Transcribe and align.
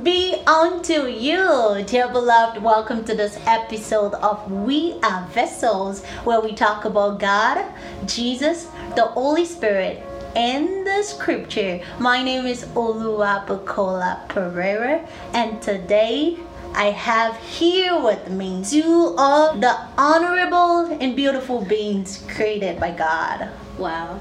be 0.00 0.34
unto 0.46 1.06
you, 1.06 1.84
dear 1.86 2.08
beloved. 2.08 2.62
Welcome 2.62 3.04
to 3.04 3.14
this 3.14 3.38
episode 3.46 4.14
of 4.14 4.50
We 4.50 4.94
Are 5.02 5.26
Vessels, 5.26 6.02
where 6.24 6.40
we 6.40 6.54
talk 6.54 6.86
about 6.86 7.20
God, 7.20 7.62
Jesus, 8.06 8.68
the 8.96 9.04
Holy 9.04 9.44
Spirit, 9.44 10.02
and 10.34 10.86
the 10.86 11.02
scripture. 11.02 11.80
My 11.98 12.22
name 12.22 12.46
is 12.46 12.64
Oluwabukola 12.74 14.28
Pereira, 14.28 15.06
and 15.34 15.60
today 15.60 16.38
I 16.74 16.86
have 16.86 17.36
here 17.36 18.00
with 18.00 18.30
me 18.30 18.64
two 18.64 19.14
of 19.18 19.60
the 19.60 19.78
honorable 19.98 20.86
and 21.00 21.14
beautiful 21.14 21.64
beings 21.64 22.24
created 22.28 22.80
by 22.80 22.92
God. 22.92 23.50
Wow. 23.76 24.18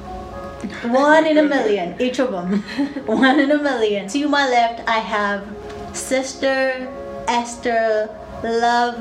One 0.84 1.26
in 1.26 1.38
a 1.38 1.44
million, 1.56 2.00
each 2.02 2.20
of 2.20 2.32
them. 2.32 2.62
One 3.06 3.40
in 3.40 3.52
a 3.52 3.58
million. 3.58 4.08
To 4.10 4.28
my 4.28 4.48
left, 4.48 4.88
I 4.88 5.00
have 5.00 5.61
Sister 5.94 6.88
Esther 7.28 8.10
Love 8.44 8.96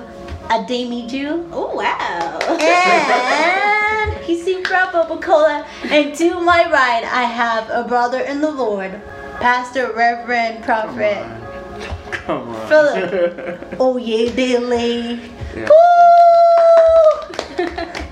Ademiju. 0.49 1.49
Oh 1.53 1.75
wow. 1.75 2.39
And 4.01 4.15
he's 4.25 4.41
Bravo 4.91 5.15
Bukola. 5.15 5.67
And 5.85 6.15
to 6.17 6.41
my 6.41 6.71
right, 6.71 7.05
I 7.05 7.25
have 7.25 7.69
a 7.71 7.87
brother 7.87 8.21
in 8.21 8.41
the 8.41 8.51
Lord, 8.51 9.01
Pastor 9.41 9.93
Reverend 9.93 10.65
Prophet 10.65 11.25
Come 12.11 12.49
on. 12.49 12.69
Philip 12.69 13.71
Oyedele. 13.79 15.19
Yeah. 15.57 15.69
Woo! 17.59 18.07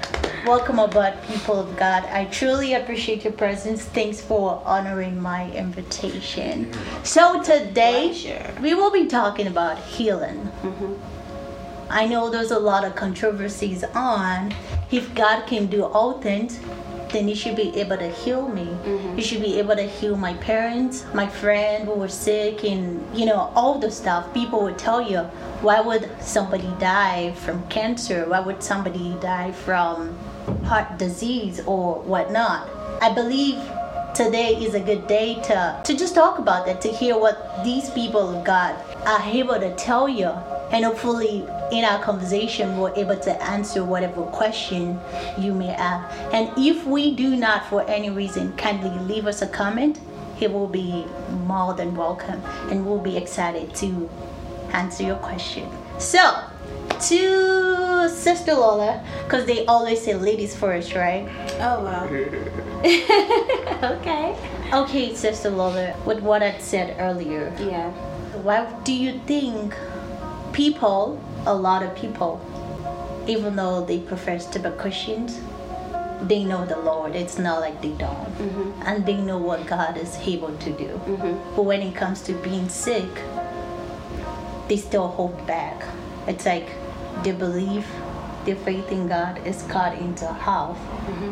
Welcome 0.49 0.79
aboard, 0.79 1.13
people 1.25 1.61
of 1.61 1.77
God. 1.77 2.07
I 2.07 2.25
truly 2.25 2.73
appreciate 2.73 3.23
your 3.23 3.35
presence. 3.35 3.83
Thanks 3.83 4.19
for 4.19 4.63
honoring 4.65 5.21
my 5.21 5.53
invitation. 5.53 6.73
So, 7.03 7.43
today 7.43 8.49
we 8.63 8.73
will 8.73 8.91
be 8.91 9.09
talking 9.09 9.47
about 9.47 9.77
healing. 9.77 10.39
Mm-hmm. 10.63 10.95
I 11.91 12.07
know 12.07 12.31
there's 12.31 12.51
a 12.51 12.59
lot 12.59 12.87
of 12.87 12.97
controversies 12.97 13.85
on 13.95 14.55
if 14.91 15.15
God 15.15 15.47
can 15.47 15.67
do 15.67 15.85
all 15.85 16.19
things, 16.23 16.59
then 17.13 17.29
He 17.29 17.35
should 17.35 17.55
be 17.55 17.79
able 17.79 17.99
to 17.99 18.09
heal 18.09 18.49
me. 18.49 18.65
Mm-hmm. 18.65 19.17
He 19.17 19.23
should 19.23 19.43
be 19.43 19.59
able 19.59 19.77
to 19.77 19.87
heal 19.87 20.17
my 20.17 20.33
parents, 20.33 21.05
my 21.13 21.27
friend 21.27 21.85
who 21.85 21.93
were 21.93 22.09
sick, 22.09 22.65
and 22.65 23.05
you 23.15 23.27
know 23.27 23.53
all 23.55 23.79
the 23.79 23.91
stuff. 23.91 24.33
People 24.33 24.63
would 24.63 24.79
tell 24.79 25.03
you, 25.03 25.19
why 25.61 25.83
would 25.83 26.09
somebody 26.23 26.73
die 26.79 27.33
from 27.33 27.69
cancer? 27.69 28.25
Why 28.27 28.41
would 28.41 28.63
somebody 28.63 29.15
die 29.21 29.53
from 29.53 30.19
heart 30.69 30.99
disease 30.99 31.61
or 31.67 32.01
whatnot? 32.03 32.69
I 33.01 33.13
believe 33.15 33.57
today 34.15 34.55
is 34.57 34.75
a 34.75 34.81
good 34.81 35.07
day 35.07 35.35
to 35.45 35.81
to 35.83 35.97
just 35.97 36.15
talk 36.15 36.39
about 36.39 36.67
that 36.67 36.83
to 36.83 36.89
hear 36.89 37.19
what 37.19 37.65
these 37.65 37.89
people 37.91 38.37
of 38.37 38.45
god 38.45 38.75
are 39.07 39.23
able 39.23 39.55
to 39.55 39.75
tell 39.77 40.09
you. 40.09 40.29
And 40.71 40.85
hopefully 40.85 41.47
in 41.73 41.85
our 41.85 42.03
conversation 42.03 42.77
we're 42.77 42.95
able 42.95 43.17
to 43.17 43.43
answer 43.43 43.83
whatever 43.83 44.25
question 44.25 45.01
you 45.39 45.55
may 45.55 45.69
have. 45.69 46.05
And 46.35 46.53
if 46.59 46.85
we 46.85 47.15
do 47.15 47.35
not 47.35 47.65
for 47.71 47.83
any 47.89 48.11
reason 48.11 48.55
kindly 48.57 48.91
leave 49.13 49.27
us 49.27 49.41
a 49.41 49.47
comment 49.49 49.99
it 50.41 50.53
will 50.53 50.69
be 50.69 51.07
more 51.47 51.75
than 51.75 51.97
welcome 51.97 52.41
and 52.71 52.85
we'll 52.87 53.01
be 53.01 53.17
excited 53.17 53.75
to 53.77 54.09
answer 54.73 55.03
your 55.03 55.17
question. 55.17 55.69
So 55.99 56.21
to 57.01 58.09
sister 58.09 58.55
lola 58.55 59.05
because 59.25 59.47
they 59.47 59.65
always 59.67 60.01
say 60.03 60.15
ladies 60.15 60.55
first 60.57 60.95
right 60.95 61.29
Oh 61.61 61.83
wow. 61.83 62.05
okay. 63.83 64.37
Okay, 64.73 65.13
Sister 65.15 65.51
Lola, 65.51 65.95
with 66.05 66.21
what 66.21 66.41
I 66.43 66.57
said 66.59 66.95
earlier, 67.01 67.53
Yeah. 67.59 67.91
why 68.43 68.67
do 68.85 68.93
you 68.93 69.19
think 69.27 69.75
people, 70.53 71.19
a 71.47 71.55
lot 71.55 71.83
of 71.83 71.97
people, 71.97 72.41
even 73.27 73.57
though 73.57 73.85
they 73.85 73.99
profess 73.99 74.47
to 74.47 74.61
be 74.61 74.71
Christians, 74.71 75.41
they 76.23 76.45
know 76.45 76.65
the 76.65 76.79
Lord. 76.79 77.17
It's 77.17 77.39
not 77.39 77.61
like 77.61 77.83
they 77.83 77.91
don't. 77.99 78.31
Mm-hmm. 78.39 78.83
And 78.87 79.05
they 79.05 79.17
know 79.17 79.39
what 79.39 79.67
God 79.67 79.97
is 79.97 80.17
able 80.19 80.57
to 80.57 80.71
do. 80.71 80.91
Mm-hmm. 81.07 81.57
But 81.57 81.63
when 81.63 81.83
it 81.83 81.95
comes 81.97 82.23
to 82.23 82.33
being 82.35 82.69
sick, 82.69 83.11
they 84.69 84.77
still 84.77 85.09
hold 85.09 85.45
back. 85.47 85.83
It's 86.29 86.47
like 86.47 86.69
they 87.23 87.33
believe 87.33 87.87
their 88.45 88.57
faith 88.57 88.91
in 88.91 89.09
God 89.09 89.47
is 89.47 89.63
cut 89.65 89.99
into 89.99 90.27
half 90.27 90.79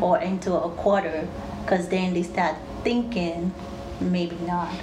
or 0.01 0.19
into 0.19 0.53
a 0.53 0.69
quarter 0.71 1.27
because 1.63 1.89
then 1.89 2.13
they 2.13 2.23
start 2.23 2.55
thinking 2.83 3.53
maybe 3.99 4.35
not. 4.45 4.73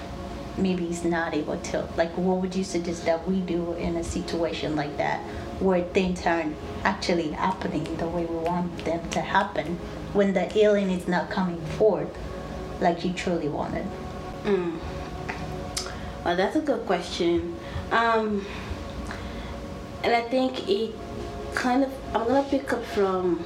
Maybe 0.56 0.87
he's 0.87 1.04
not 1.04 1.34
able 1.34 1.59
to. 1.59 1.88
Like, 1.97 2.12
what 2.16 2.41
would 2.41 2.54
you 2.54 2.62
suggest 2.62 3.06
that 3.06 3.26
we 3.26 3.41
do 3.41 3.72
in 3.72 3.97
a 3.97 4.04
situation 4.04 4.76
like 4.76 4.97
that 4.98 5.20
where 5.60 5.82
things 5.82 6.25
aren't 6.26 6.56
actually 6.84 7.31
happening 7.31 7.97
the 7.97 8.06
way 8.06 8.25
we 8.25 8.37
want 8.37 8.84
them 8.84 9.09
to 9.10 9.20
happen 9.20 9.78
when 10.12 10.32
the 10.32 10.44
healing 10.44 10.91
is 10.91 11.09
not 11.09 11.28
coming 11.31 11.60
forth 11.78 12.09
like 12.81 13.04
you 13.04 13.12
truly 13.12 13.48
wanted? 13.48 13.87
Mm. 14.44 14.78
Well, 16.25 16.37
that's 16.37 16.56
a 16.56 16.60
good 16.60 16.87
question. 16.87 17.56
Um, 17.91 18.47
and 20.04 20.15
I 20.15 20.20
think 20.20 20.69
it 20.69 20.92
kind 21.54 21.82
of. 21.82 21.92
I'm 22.15 22.28
gonna 22.28 22.48
pick 22.48 22.72
up 22.72 22.84
from 22.84 23.42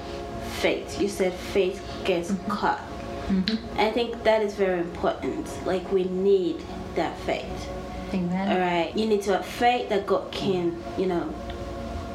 faith. 0.59 1.01
You 1.01 1.09
said 1.09 1.33
faith 1.33 1.81
gets 2.05 2.31
mm-hmm. 2.31 2.51
caught. 2.51 2.81
Mm-hmm. 3.29 3.81
I 3.81 3.91
think 3.91 4.25
that 4.25 4.43
is 4.43 4.55
very 4.55 4.81
important. 4.81 5.47
Like 5.65 5.91
we 5.93 6.05
need 6.05 6.63
that 6.97 7.17
faith. 7.21 7.71
Amen. 8.13 8.53
All 8.53 8.59
right, 8.59 8.97
you 8.97 9.07
need 9.07 9.23
to 9.23 9.35
have 9.35 9.47
faith 9.47 9.89
that 9.91 10.07
God 10.07 10.33
can, 10.33 10.83
you 10.97 11.07
know, 11.07 11.33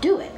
do 0.02 0.20
it. 0.20 0.32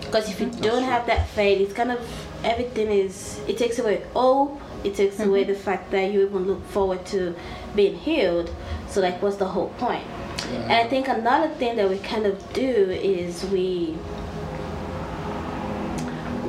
Because 0.00 0.30
if 0.30 0.40
you 0.40 0.50
don't 0.50 0.84
have 0.84 1.06
that 1.06 1.28
faith, 1.28 1.60
it's 1.60 1.72
kind 1.72 1.90
of 1.90 2.00
everything 2.44 2.88
is. 2.88 3.40
It 3.48 3.58
takes 3.58 3.78
away 3.78 4.04
hope. 4.12 4.60
It 4.84 4.94
takes 4.94 5.18
away 5.18 5.42
mm-hmm. 5.42 5.52
the 5.52 5.58
fact 5.58 5.90
that 5.90 6.12
you 6.12 6.26
even 6.26 6.46
look 6.46 6.64
forward 6.66 7.04
to 7.06 7.34
being 7.74 7.96
healed. 7.96 8.54
So, 8.88 9.00
like, 9.00 9.20
what's 9.20 9.36
the 9.36 9.48
whole 9.48 9.70
point? 9.70 10.04
And 10.46 10.72
I 10.72 10.86
think 10.88 11.08
another 11.08 11.48
thing 11.54 11.76
that 11.76 11.88
we 11.88 11.98
kind 11.98 12.26
of 12.26 12.52
do 12.52 12.90
is 12.90 13.44
we 13.46 13.96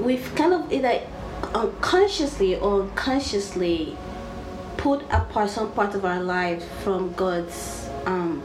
we've 0.01 0.33
kind 0.35 0.53
of 0.53 0.71
either 0.71 1.01
unconsciously 1.53 2.55
or 2.55 2.81
unconsciously 2.81 3.97
put 4.77 5.01
apart 5.11 5.49
some 5.49 5.71
part 5.73 5.93
of 5.95 6.05
our 6.05 6.21
life 6.21 6.63
from 6.83 7.13
God's 7.13 7.89
um, 8.05 8.41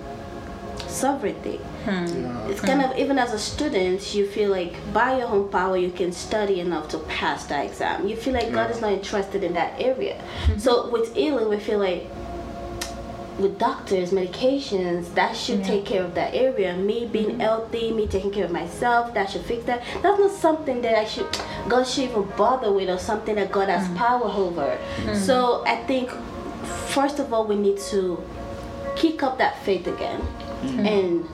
sovereignty. 0.89 1.61
Yeah. 1.87 2.49
It's 2.49 2.61
kind 2.61 2.83
of 2.83 2.97
even 2.97 3.19
as 3.19 3.33
a 3.33 3.39
student, 3.39 4.15
you 4.15 4.27
feel 4.27 4.51
like 4.51 4.75
by 4.93 5.19
your 5.19 5.29
own 5.29 5.49
power 5.49 5.77
you 5.77 5.91
can 5.91 6.13
study 6.13 6.61
enough 6.61 6.89
to 6.89 6.99
pass 7.01 7.47
the 7.47 7.63
exam. 7.63 8.09
You 8.09 8.17
feel 8.17 8.35
like 8.35 8.53
God 8.53 8.71
is 8.71 8.81
not 8.81 8.93
interested 8.93 9.45
in 9.45 9.53
that 9.55 9.81
area. 9.81 10.23
So 10.59 10.91
with 10.91 11.15
healing, 11.15 11.49
we 11.49 11.59
feel 11.59 11.79
like 11.79 12.09
with 13.39 13.59
doctors, 13.59 14.11
medications, 14.11 15.13
that 15.15 15.37
should 15.37 15.61
Yeah. 15.61 15.67
take 15.67 15.85
care 15.85 16.05
of 16.05 16.15
that 16.15 16.35
area. 16.35 16.77
Me 16.77 17.07
being 17.07 17.31
mm-hmm. 17.31 17.41
healthy, 17.41 17.93
me 17.93 18.07
taking 18.07 18.31
care 18.31 18.45
of 18.45 18.53
myself, 18.53 19.13
that 19.15 19.31
should 19.31 19.43
fix 19.43 19.65
that. 19.65 19.83
That's 20.03 20.19
not 20.19 20.31
something 20.31 20.83
that 20.83 20.97
I 20.97 21.05
should 21.05 21.27
God 21.69 21.85
should 21.87 22.05
even 22.05 22.25
bother 22.37 22.73
with 22.73 22.89
or 22.91 22.99
something 22.99 23.35
that 23.37 23.51
God 23.51 23.69
has 23.69 23.89
mm. 23.89 23.97
power 23.97 24.25
over. 24.25 24.79
Mm-hmm. 24.79 25.15
So 25.15 25.65
I 25.67 25.77
think 25.85 26.11
first 26.89 27.19
of 27.19 27.33
all 27.33 27.47
we 27.47 27.57
need 27.57 27.79
to 27.93 28.23
kick 28.97 29.23
up 29.23 29.39
that 29.39 29.63
faith 29.65 29.87
again 29.87 30.21
mm-hmm. 30.21 30.87
and 30.87 31.29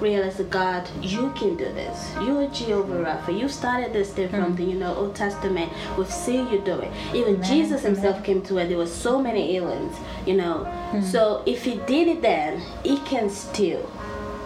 realize 0.00 0.36
that 0.36 0.50
God, 0.50 0.88
you 1.00 1.32
can 1.36 1.56
do 1.56 1.64
this. 1.64 2.14
You 2.20 2.38
are 2.40 2.46
Jehovah 2.48 3.04
Rapha. 3.04 3.38
You 3.38 3.48
started 3.48 3.92
this 3.92 4.12
thing 4.12 4.28
from 4.28 4.52
mm. 4.52 4.56
the 4.56 4.64
you 4.64 4.78
know 4.78 4.94
Old 4.94 5.14
Testament. 5.14 5.72
We've 5.96 6.10
seen 6.10 6.48
you 6.50 6.60
do 6.60 6.78
it. 6.80 6.92
Even 7.14 7.36
Amen. 7.36 7.48
Jesus 7.50 7.82
himself 7.82 8.22
came 8.24 8.42
to 8.42 8.54
where 8.54 8.66
there 8.66 8.76
were 8.78 8.86
so 8.86 9.20
many 9.20 9.46
healings, 9.52 9.96
you 10.26 10.34
know. 10.34 10.66
So 11.02 11.42
if 11.46 11.64
he 11.64 11.76
did 11.86 12.08
it 12.08 12.22
then, 12.22 12.62
he 12.82 12.98
can 12.98 13.28
still 13.30 13.90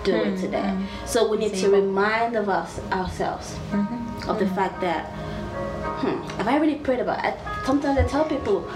do 0.05 0.14
it 0.14 0.38
today. 0.38 0.73
So 1.06 1.29
we 1.31 1.37
need 1.37 1.55
to 1.55 1.70
remind 1.70 2.37
of 2.37 2.49
us 2.49 2.81
ourselves 2.93 3.56
of 4.26 4.38
the 4.38 4.47
fact 4.49 4.81
that 4.81 5.06
hmm, 6.00 6.23
have 6.38 6.49
I 6.49 6.56
really 6.58 6.76
prayed 6.76 7.00
about 7.00 7.19
it? 7.25 7.35
I, 7.44 7.64
sometimes 7.64 7.99
I 7.99 8.05
tell 8.06 8.25
people, 8.25 8.70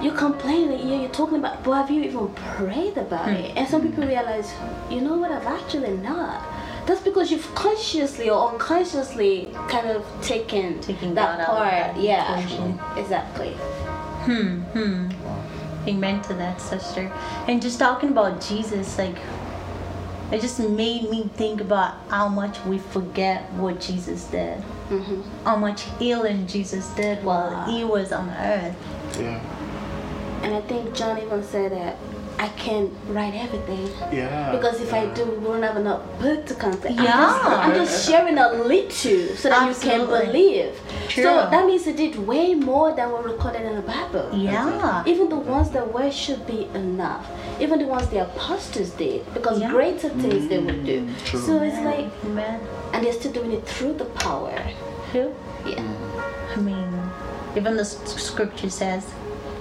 you 0.00 0.10
complain, 0.12 0.68
that 0.70 0.84
you're, 0.84 1.00
you're 1.00 1.10
talking 1.10 1.38
about, 1.38 1.62
but 1.62 1.72
have 1.72 1.90
you 1.90 2.02
even 2.02 2.28
prayed 2.56 2.96
about 2.96 3.28
it? 3.28 3.56
And 3.56 3.68
some 3.68 3.82
people 3.82 4.04
realize, 4.06 4.52
you 4.90 5.00
know 5.00 5.16
what, 5.16 5.30
I've 5.30 5.46
actually 5.46 5.96
not. 5.98 6.42
That's 6.86 7.00
because 7.02 7.30
you've 7.30 7.54
consciously 7.54 8.28
or 8.30 8.50
unconsciously 8.52 9.48
kind 9.68 9.88
of 9.88 10.04
taken, 10.22 10.80
Taking 10.80 11.14
that 11.14 11.38
God 11.38 11.40
out 11.40 11.50
of 11.50 11.56
part. 11.56 11.70
that 11.94 11.96
yeah, 12.00 12.96
exactly. 12.96 13.52
Hmm, 14.24 14.60
hmm. 14.72 15.08
Amen 15.86 16.22
to 16.22 16.34
that, 16.34 16.60
sister. 16.60 17.12
And 17.48 17.60
just 17.60 17.78
talking 17.78 18.10
about 18.10 18.40
Jesus, 18.40 18.96
like, 18.98 19.16
it 20.30 20.40
just 20.40 20.58
made 20.60 21.10
me 21.10 21.28
think 21.36 21.60
about 21.60 21.94
how 22.08 22.28
much 22.28 22.62
we 22.64 22.78
forget 22.78 23.50
what 23.54 23.80
Jesus 23.80 24.24
did. 24.24 24.58
hmm 24.88 25.20
How 25.44 25.56
much 25.56 25.82
healing 25.98 26.46
Jesus 26.46 26.86
did 26.90 27.22
while 27.24 27.50
Wow. 27.52 27.64
he 27.66 27.84
was 27.84 28.12
on 28.12 28.30
earth. 28.30 28.76
Yeah. 29.18 29.40
And 30.42 30.54
I 30.54 30.60
think 30.62 30.94
John 30.94 31.18
even 31.18 31.42
said 31.42 31.72
that 31.72 31.96
I 32.42 32.48
can 32.64 32.90
write 33.14 33.34
everything. 33.34 33.86
Yeah. 34.10 34.50
Because 34.50 34.80
if 34.80 34.92
I 34.92 35.06
do, 35.14 35.24
we 35.24 35.36
won't 35.46 35.62
have 35.62 35.76
enough 35.76 36.02
book 36.20 36.44
to 36.46 36.54
contain. 36.54 36.98
I'm 36.98 37.04
Yeah. 37.04 37.20
just, 37.26 37.44
I'm 37.64 37.74
just 37.82 37.94
sharing 38.08 38.36
a 38.36 38.48
little 38.52 39.36
so 39.36 39.48
that 39.48 39.68
you 39.68 39.74
can 39.88 40.06
believe. 40.06 40.74
True. 41.08 41.22
So 41.22 41.30
that 41.52 41.64
means 41.66 41.86
it 41.86 41.96
did 41.96 42.18
way 42.26 42.54
more 42.56 42.90
than 42.96 43.12
what 43.12 43.22
recorded 43.24 43.62
in 43.62 43.76
the 43.76 43.82
Bible. 43.82 44.26
Yeah. 44.34 45.04
Even 45.06 45.28
the 45.28 45.36
ones 45.36 45.70
that 45.70 45.86
were 45.94 46.10
should 46.10 46.44
be 46.44 46.66
enough. 46.74 47.24
Even 47.60 47.78
the 47.78 47.86
ones 47.86 48.08
the 48.08 48.22
apostles 48.28 48.90
did, 48.90 49.20
because 49.34 49.60
Yeah. 49.60 49.70
greater 49.70 50.08
things 50.08 50.48
they 50.48 50.58
would 50.58 50.84
do. 50.84 51.02
Mm, 51.02 51.24
true. 51.24 51.40
So 51.46 51.62
it's 51.62 51.78
like, 51.90 52.10
Amen. 52.24 52.58
and 52.92 53.04
they're 53.04 53.12
still 53.20 53.30
doing 53.38 53.52
it 53.52 53.64
through 53.68 53.94
the 54.02 54.06
power. 54.26 54.52
True. 55.12 55.32
Yeah. 55.64 55.80
I 56.56 56.58
mean, 56.68 56.90
even 57.56 57.76
the 57.76 57.84
scripture 57.84 58.70
says 58.82 59.06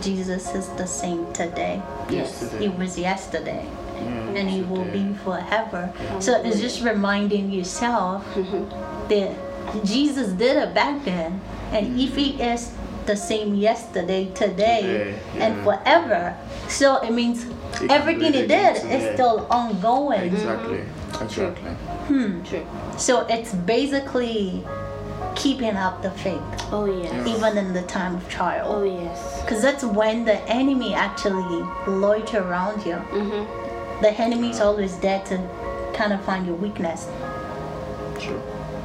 Jesus 0.02 0.54
is 0.54 0.68
the 0.78 0.86
same 0.86 1.32
today. 1.34 1.82
Yes. 2.10 2.52
He 2.60 2.70
was 2.70 2.98
yesterday. 2.98 3.66
Yeah, 3.96 4.40
and 4.42 4.50
he 4.50 4.62
will 4.64 4.86
be 4.86 5.14
forever. 5.24 5.94
Mm-hmm. 5.94 6.20
So 6.22 6.42
it's 6.42 6.60
just 6.60 6.82
reminding 6.82 7.52
yourself 7.52 8.26
mm-hmm. 8.34 8.66
that 9.10 9.86
Jesus 9.86 10.34
did 10.34 10.58
it 10.58 10.74
back 10.74 11.06
then, 11.06 11.40
and 11.72 12.00
if 12.00 12.16
he 12.16 12.42
is 12.42 12.74
the 13.06 13.16
same 13.16 13.54
yesterday, 13.54 14.26
today, 14.34 14.82
Today, 14.82 15.20
and 15.38 15.58
yeah. 15.58 15.64
forever, 15.64 16.38
so 16.68 16.98
it 17.02 17.12
means 17.12 17.44
He 17.80 17.88
can 17.88 17.92
everything 17.92 18.34
he 18.34 18.48
did 18.48 18.78
is 18.78 18.82
today. 18.82 19.14
still 19.14 19.48
ongoing. 19.50 20.22
Exactly. 20.22 20.82
Exactly. 21.22 21.72
Hmm. 22.10 22.44
True. 22.44 22.66
So 22.98 23.26
it's 23.30 23.54
basically 23.54 24.64
keeping 25.42 25.76
up 25.76 26.02
the 26.02 26.12
faith, 26.12 26.42
Oh 26.72 26.86
yes. 26.86 27.28
even 27.28 27.58
in 27.58 27.74
the 27.74 27.82
time 27.84 28.16
of 28.16 28.28
trial. 28.30 28.66
Oh 28.76 28.84
yes. 28.84 29.42
Because 29.42 29.62
that's 29.62 29.84
when 29.84 30.24
the 30.26 30.40
enemy 30.48 30.94
actually 30.94 31.64
loiter 31.88 32.40
around 32.48 32.86
you. 32.86 32.94
Mm-hmm. 33.20 34.02
The 34.02 34.12
enemy's 34.20 34.60
always 34.60 34.98
there 35.00 35.22
to 35.26 35.38
kind 35.94 36.14
of 36.14 36.24
find 36.24 36.46
your 36.46 36.56
weakness. 36.56 37.08
True. 38.20 38.42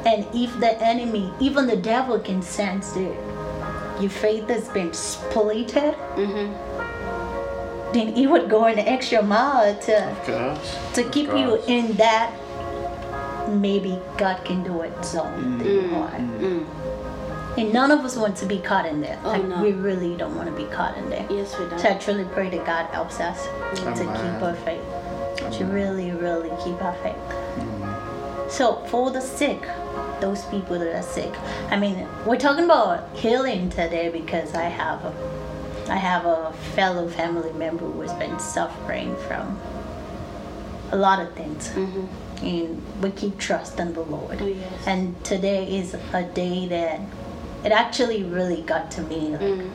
And 0.07 0.27
if 0.35 0.59
the 0.61 0.73
enemy, 0.83 1.33
even 1.41 1.67
the 1.67 1.77
devil 1.77 2.19
can 2.19 2.41
sense 2.43 2.93
that 2.93 3.15
your 4.01 4.11
faith 4.11 4.49
has 4.49 4.69
been 4.69 4.91
splitted, 4.91 5.95
Mm-hmm. 6.17 7.93
then 7.93 8.09
he 8.15 8.27
would 8.27 8.49
go 8.49 8.65
an 8.65 8.79
extra 8.79 9.23
mile 9.23 9.75
to, 9.87 10.11
Of 10.11 10.25
course. 10.25 10.77
to 10.95 11.05
Of 11.05 11.13
keep 11.13 11.29
you 11.29 11.57
in 11.67 11.93
that 11.97 12.33
maybe 13.49 13.99
God 14.17 14.45
can 14.45 14.63
do 14.63 14.83
it 14.83 15.05
zone 15.05 15.59
that 15.59 15.67
you 15.67 15.95
are. 15.95 16.11
Mm. 16.11 16.67
And 17.59 17.73
none 17.73 17.91
of 17.91 18.01
us 18.01 18.17
want 18.17 18.37
to 18.39 18.47
be 18.47 18.59
caught 18.59 18.85
in 18.85 19.01
there. 19.01 19.19
Oh, 19.25 19.31
like, 19.31 19.45
no. 19.45 19.63
we 19.63 19.73
really 19.73 20.15
don't 20.17 20.37
want 20.37 20.49
to 20.49 20.55
be 20.55 20.71
caught 20.71 20.97
in 20.99 21.09
there. 21.09 21.27
Yes, 21.31 21.59
we 21.59 21.67
don't. 21.67 21.79
So 21.79 21.89
I 21.89 21.95
truly 21.95 22.25
pray 22.25 22.51
that 22.51 22.67
God 22.67 22.87
helps 22.87 23.19
us 23.19 23.47
to 23.81 23.89
Amen. 23.89 23.97
keep 23.97 24.43
our 24.43 24.55
faith. 24.55 24.83
To 25.59 25.65
really, 25.65 26.11
really 26.11 26.51
keep 26.63 26.81
our 26.83 26.95
faith. 27.03 27.15
Mm. 27.15 28.51
So 28.51 28.85
for 28.87 29.11
the 29.11 29.21
sick, 29.21 29.63
those 30.21 30.45
people 30.47 30.79
that 30.79 30.95
are 30.95 31.03
sick. 31.03 31.33
I 31.71 31.77
mean, 31.79 32.07
we're 32.25 32.39
talking 32.39 32.65
about 32.65 33.15
healing 33.17 33.71
today 33.71 34.09
because 34.09 34.55
I 34.55 34.65
have 34.65 35.05
a, 35.05 35.87
I 35.89 35.97
have 35.97 36.27
a 36.27 36.53
fellow 36.75 37.09
family 37.09 37.53
member 37.53 37.87
who 37.87 38.01
has 38.03 38.13
been 38.15 38.39
suffering 38.39 39.17
from 39.29 39.59
a 40.93 40.97
lot 40.97 41.21
of 41.21 41.35
things. 41.35 41.71
And 42.43 42.83
we 43.03 43.11
keep 43.11 43.39
trusting 43.39 43.93
the 43.95 44.03
Lord. 44.03 44.39
Oh, 44.41 44.47
yes. 44.47 44.87
And 44.87 45.23
today 45.25 45.79
is 45.79 45.95
a 45.95 46.23
day 46.35 46.67
that 46.69 47.01
it 47.65 47.73
actually 47.73 48.23
really 48.25 48.63
got 48.63 48.91
to 48.93 49.03
me. 49.03 49.29
Like, 49.31 49.41
Mm. 49.41 49.71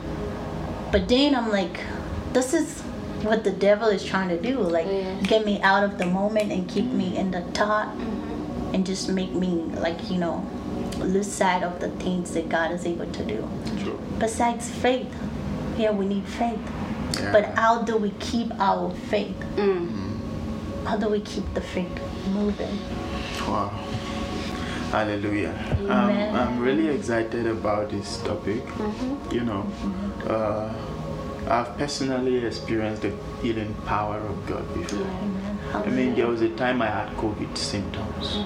but 0.92 1.08
then 1.08 1.34
I'm 1.34 1.50
like, 1.50 1.80
this 2.32 2.54
is 2.54 2.80
what 3.22 3.44
the 3.44 3.50
devil 3.50 3.88
is 3.88 4.04
trying 4.04 4.28
to 4.30 4.40
do. 4.40 4.58
Like, 4.60 4.86
Yeah. 4.86 5.14
get 5.22 5.44
me 5.44 5.60
out 5.62 5.84
of 5.84 5.98
the 5.98 6.06
moment 6.06 6.50
and 6.52 6.68
keep 6.68 6.86
me 6.86 7.16
in 7.16 7.30
the 7.30 7.42
thought 7.52 7.88
Mm-hmm. 7.88 8.74
and 8.74 8.86
just 8.86 9.08
make 9.08 9.32
me, 9.32 9.64
like, 9.78 10.10
you 10.10 10.18
know, 10.18 10.44
lose 11.00 11.30
sight 11.30 11.62
of 11.62 11.80
the 11.80 11.88
things 12.04 12.30
that 12.32 12.48
God 12.48 12.70
is 12.72 12.86
able 12.86 13.06
to 13.06 13.24
do. 13.24 13.46
True. 13.82 13.98
Besides 14.18 14.70
faith, 14.70 15.12
yeah, 15.76 15.90
we 15.90 16.06
need 16.06 16.24
faith. 16.24 16.58
Yeah. 17.20 17.32
But 17.32 17.44
how 17.56 17.82
do 17.82 17.96
we 17.96 18.10
keep 18.20 18.50
our 18.58 18.90
faith? 19.10 19.36
Mm. 19.56 19.88
How 20.84 20.96
do 20.96 21.08
we 21.08 21.20
keep 21.20 21.44
the 21.54 21.60
faith 21.60 21.92
moving? 22.28 22.78
Wow. 23.46 23.68
Hallelujah. 24.90 25.54
Um, 25.88 26.10
I'm 26.36 26.60
really 26.60 26.88
excited 26.88 27.46
about 27.46 27.90
this 27.90 28.18
topic. 28.22 28.62
Mm-hmm. 28.66 29.34
You 29.34 29.40
know, 29.44 29.66
uh, 30.28 30.72
I've 31.48 31.76
personally 31.78 32.44
experienced 32.44 33.02
the 33.02 33.12
healing 33.40 33.74
power 33.86 34.18
of 34.18 34.46
God 34.46 34.62
before. 34.74 35.00
Amen. 35.00 35.58
I 35.74 35.86
mean, 35.88 36.14
there 36.14 36.26
was 36.26 36.42
a 36.42 36.50
time 36.50 36.82
I 36.82 36.86
had 36.88 37.08
COVID 37.16 37.56
symptoms. 37.56 38.44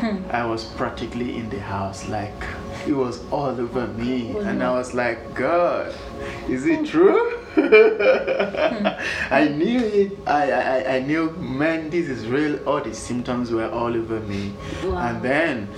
Hmm. 0.00 0.18
I 0.30 0.44
was 0.44 0.64
practically 0.64 1.36
in 1.36 1.48
the 1.48 1.60
house, 1.60 2.08
like 2.08 2.34
it 2.86 2.92
was 2.92 3.24
all 3.30 3.46
over 3.60 3.86
me, 3.88 4.34
Oh, 4.34 4.40
and. 4.40 4.62
I 4.62 4.72
was 4.72 4.94
like, 4.94 5.34
God, 5.34 5.94
is 6.48 6.66
it 6.66 6.86
true? 6.86 7.38
Hmm. 7.58 8.86
I 9.30 9.48
knew 9.48 9.80
it. 9.80 10.18
I, 10.26 10.50
I 10.52 10.96
I 10.96 11.00
knew, 11.00 11.30
man, 11.32 11.90
this 11.90 12.08
is 12.08 12.26
real. 12.26 12.56
All 12.68 12.80
the 12.80 12.94
symptoms 12.94 13.50
were 13.50 13.68
all 13.70 13.94
over 13.96 14.20
me, 14.20 14.52
Wow. 14.84 14.98
and 15.08 15.22
then, 15.22 15.68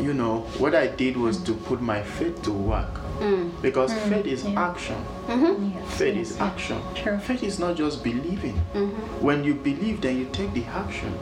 you 0.00 0.14
know, 0.14 0.40
what 0.58 0.74
I 0.74 0.86
did 0.86 1.16
was 1.16 1.38
to 1.44 1.54
put 1.54 1.80
my 1.80 2.02
faith 2.02 2.42
to 2.44 2.52
work 2.52 3.00
Mm. 3.20 3.50
because 3.60 3.92
faith 4.08 4.26
is 4.26 4.44
yeah. 4.44 4.68
action. 4.70 4.94
Mm-hmm. 5.26 5.70
Yes, 5.74 5.98
Faith 5.98 6.16
yes, 6.16 6.30
is 6.30 6.40
action. 6.40 6.78
True. 6.94 7.18
Faith 7.18 7.42
is 7.42 7.58
not 7.58 7.76
just 7.76 8.04
believing. 8.04 8.54
Mm-hmm. 8.74 9.24
When 9.26 9.42
you 9.42 9.54
believe, 9.54 10.00
then 10.00 10.18
you 10.18 10.26
take 10.32 10.52
the 10.54 10.64
action. 10.66 11.12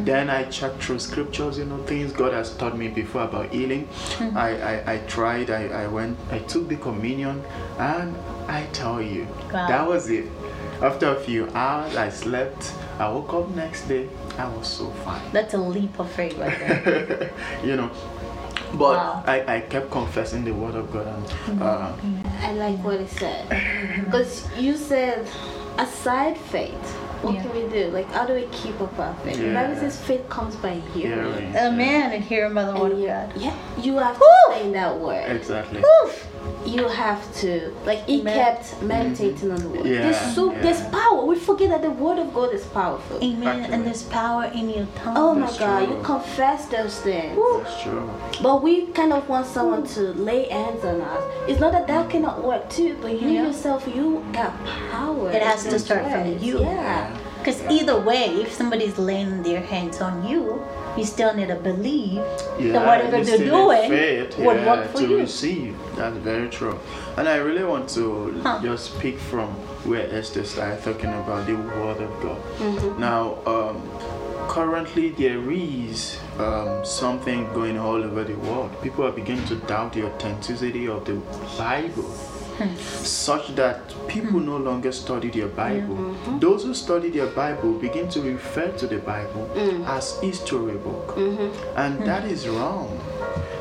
Then 0.00 0.30
I 0.30 0.44
checked 0.44 0.82
through 0.82 0.98
scriptures, 1.00 1.58
you 1.58 1.64
know, 1.66 1.78
things 1.84 2.12
God 2.12 2.32
has 2.32 2.56
taught 2.56 2.76
me 2.78 2.88
before 2.88 3.22
about 3.22 3.50
healing. 3.52 3.88
I, 4.34 4.48
I, 4.72 4.92
I 4.94 4.98
tried, 5.06 5.50
I, 5.50 5.66
I 5.84 5.86
went, 5.86 6.18
I 6.30 6.38
took 6.40 6.66
the 6.68 6.76
communion, 6.76 7.42
and 7.78 8.14
I 8.48 8.66
tell 8.72 9.00
you, 9.00 9.26
Wow. 9.52 9.68
that 9.68 9.86
was 9.86 10.10
it. 10.10 10.26
After 10.80 11.10
a 11.10 11.20
few 11.20 11.48
hours, 11.54 11.94
I 11.96 12.08
slept. 12.10 12.72
I 12.98 13.08
woke 13.08 13.32
up 13.34 13.48
next 13.54 13.86
day, 13.88 14.08
I 14.38 14.48
was 14.48 14.66
so 14.66 14.90
fine. 15.04 15.22
That's 15.32 15.54
a 15.54 15.58
leap 15.58 15.98
of 15.98 16.10
faith 16.10 16.36
right 16.38 16.58
there. 16.58 17.30
you 17.64 17.76
know, 17.76 17.90
but 18.74 18.96
Wow. 18.96 19.22
I, 19.26 19.56
I 19.56 19.60
kept 19.60 19.90
confessing 19.90 20.44
the 20.44 20.52
word 20.52 20.74
of 20.74 20.92
God, 20.92 21.06
and 21.48 21.62
uh, 21.62 21.92
I 22.40 22.52
like 22.52 22.82
what 22.84 22.98
he 23.00 23.06
said. 23.06 23.48
Because 24.04 24.48
you 24.58 24.76
said, 24.76 25.28
aside 25.78 26.36
faith, 26.36 26.72
what 27.22 27.34
Yeah. 27.34 27.42
can 27.42 27.54
we 27.54 27.68
do? 27.68 27.90
Like, 27.90 28.10
how 28.10 28.26
do 28.26 28.34
we 28.34 28.46
keep 28.50 28.80
up 28.80 28.98
our 28.98 29.14
faith? 29.22 29.36
The 29.38 29.46
Yeah. 29.46 29.62
Bible 29.68 29.76
says 29.80 30.00
faith 30.02 30.28
comes 30.28 30.56
by 30.56 30.74
hearing. 30.94 31.32
hearing. 31.32 31.56
Amen. 31.56 32.12
And 32.12 32.24
hearing 32.24 32.54
by 32.54 32.64
the 32.64 32.74
word 32.74 32.92
of 32.92 32.98
God. 32.98 33.32
yeah, 33.36 33.54
you 33.80 33.98
have 33.98 34.16
to 34.16 34.20
Woo! 34.20 34.54
stay 34.54 34.64
in 34.66 34.72
that 34.72 34.98
word. 34.98 35.30
Exactly. 35.30 35.82
You 36.64 36.86
have 36.88 37.22
to, 37.40 37.74
like, 37.84 38.06
he 38.06 38.20
Amen. 38.20 38.34
kept 38.34 38.82
meditating 38.82 39.50
on 39.50 39.60
the 39.62 39.68
word. 39.68 39.86
Yeah, 39.86 40.02
there's 40.02 40.34
so 40.34 40.52
yeah. 40.52 40.62
there's 40.62 40.80
power. 40.88 41.24
We 41.24 41.36
forget 41.36 41.70
that 41.70 41.82
the 41.82 41.90
word 41.90 42.18
of 42.18 42.32
God 42.32 42.54
is 42.54 42.64
powerful. 42.66 43.18
Amen. 43.22 43.48
Actually. 43.48 43.74
And 43.74 43.86
there's 43.86 44.02
power 44.04 44.44
in 44.44 44.70
your 44.70 44.86
tongue. 44.94 45.16
Oh 45.16 45.34
my 45.34 45.46
God, 45.58 45.86
true. 45.86 45.96
you 45.96 46.02
confess 46.02 46.66
those 46.66 47.00
things. 47.00 47.36
That's 47.62 47.82
true. 47.82 48.10
But 48.42 48.62
we 48.62 48.86
kind 48.86 49.12
of 49.12 49.28
want 49.28 49.46
someone 49.46 49.86
to 49.88 50.00
lay 50.14 50.48
hands 50.48 50.84
on 50.84 51.00
us. 51.00 51.24
It's 51.48 51.60
not 51.60 51.72
that 51.72 51.86
that 51.88 52.10
cannot 52.10 52.44
work 52.44 52.68
too, 52.70 52.96
but 53.00 53.20
you 53.20 53.28
Yeah. 53.28 53.46
yourself, 53.46 53.86
you 53.86 54.24
got 54.32 54.52
power. 54.90 55.30
It 55.30 55.42
has 55.42 55.64
to 55.64 55.78
start 55.78 56.10
from 56.10 56.38
you. 56.38 56.60
Yeah. 56.60 57.18
Because 57.42 57.60
either 57.70 57.98
way, 58.00 58.26
if 58.40 58.52
somebody's 58.52 58.98
laying 58.98 59.42
their 59.42 59.60
hands 59.60 60.00
on 60.00 60.24
you, 60.28 60.62
you 60.96 61.04
still 61.04 61.34
need 61.34 61.48
to 61.48 61.56
believe 61.56 62.22
Yeah, 62.60 62.72
that 62.74 62.86
whatever 62.86 63.10
they're 63.10 63.24
still 63.24 63.38
need 63.38 63.88
doing 63.88 63.90
faith, 63.90 64.38
would 64.38 64.56
yeah, 64.58 64.66
work 64.66 64.90
for 64.92 64.98
to 64.98 65.08
you. 65.08 65.18
receive. 65.18 65.76
That's 65.96 66.16
very 66.18 66.48
true. 66.50 66.78
And 67.16 67.28
I 67.28 67.36
really 67.36 67.64
want 67.64 67.88
to 67.90 68.40
Huh. 68.44 68.60
just 68.62 68.94
speak 68.94 69.18
from 69.18 69.48
where 69.88 70.06
Esther 70.14 70.44
started 70.44 70.84
talking 70.84 71.10
about 71.10 71.46
the 71.48 71.56
Word 71.56 72.00
of 72.00 72.12
God. 72.22 72.40
Mm-hmm. 72.58 73.00
Now, 73.00 73.38
um, 73.46 73.82
currently 74.48 75.08
there 75.10 75.42
is 75.50 76.18
um, 76.38 76.84
something 76.84 77.52
going 77.54 77.76
all 77.78 77.96
over 78.04 78.22
the 78.22 78.34
world. 78.46 78.70
People 78.82 79.04
are 79.04 79.12
beginning 79.12 79.46
to 79.46 79.56
doubt 79.56 79.94
the 79.94 80.04
authenticity 80.06 80.86
of 80.86 81.04
the 81.06 81.14
Bible. 81.58 82.04
Hmm. 82.66 83.04
Such 83.04 83.54
that 83.56 83.80
people 84.08 84.40
no 84.40 84.56
longer 84.56 84.92
study 84.92 85.30
their 85.30 85.48
Bible. 85.48 85.96
Mm-hmm. 85.96 86.38
Those 86.38 86.64
who 86.64 86.74
study 86.74 87.10
their 87.10 87.26
Bible 87.26 87.72
begin 87.74 88.08
to 88.10 88.20
refer 88.20 88.68
to 88.78 88.86
the 88.86 88.98
Bible 88.98 89.48
as 89.86 90.18
history 90.20 90.76
book, 90.76 91.14
and 91.76 91.94
Hmm. 91.98 92.04
that 92.04 92.24
is 92.24 92.48
wrong. 92.48 92.98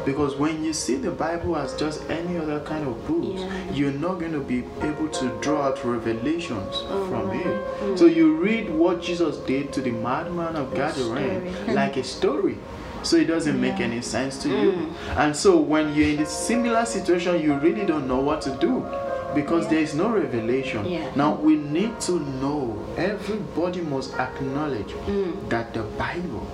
Because 0.04 0.36
when 0.36 0.64
you 0.64 0.74
see 0.74 0.96
the 0.96 1.12
Bible 1.12 1.56
as 1.56 1.76
just 1.76 2.02
any 2.10 2.36
other 2.38 2.60
kind 2.62 2.88
of 2.88 2.96
book, 3.08 3.24
Yeah. 3.38 3.48
you're 3.72 3.92
not 4.08 4.20
going 4.20 4.34
to 4.34 4.40
be 4.40 4.64
able 4.82 5.08
to 5.10 5.26
draw 5.42 5.62
out 5.68 5.84
revelations 5.86 6.84
Oh, 6.90 7.06
from 7.08 7.28
right. 7.30 7.46
it. 7.46 8.00
So 8.00 8.06
you 8.08 8.34
read 8.36 8.70
what 8.74 9.02
Jesus 9.02 9.38
did 9.46 9.72
to 9.74 9.82
the 9.82 9.92
madman 9.92 10.56
of 10.56 10.74
Gadarene 10.74 11.54
like 11.76 11.98
a 11.98 12.04
story. 12.04 12.58
So 13.04 13.18
it 13.18 13.26
doesn't 13.26 13.60
make 13.60 13.80
any 13.80 14.02
sense 14.02 14.42
to 14.44 14.50
you. 14.50 14.94
And 15.18 15.36
so 15.36 15.58
when 15.58 15.94
you're 15.96 16.10
in 16.10 16.20
a 16.20 16.26
similar 16.26 16.86
situation, 16.86 17.42
you 17.42 17.56
really 17.56 17.86
don't 17.86 18.08
know 18.08 18.20
what 18.20 18.42
to 18.44 18.52
do. 18.60 18.86
because 19.34 19.64
Yeah. 19.64 19.70
there 19.70 19.80
is 19.80 19.96
no 19.96 20.10
revelation. 20.10 20.86
Yeah. 20.86 21.08
Now 21.16 21.36
we 21.36 21.56
need 21.56 21.98
to 22.02 22.20
know, 22.42 22.78
everybody 22.98 23.80
must 23.80 24.14
acknowledge 24.20 24.92
Mm. 25.08 25.48
that 25.48 25.74
the 25.74 25.84
Bible 25.98 26.46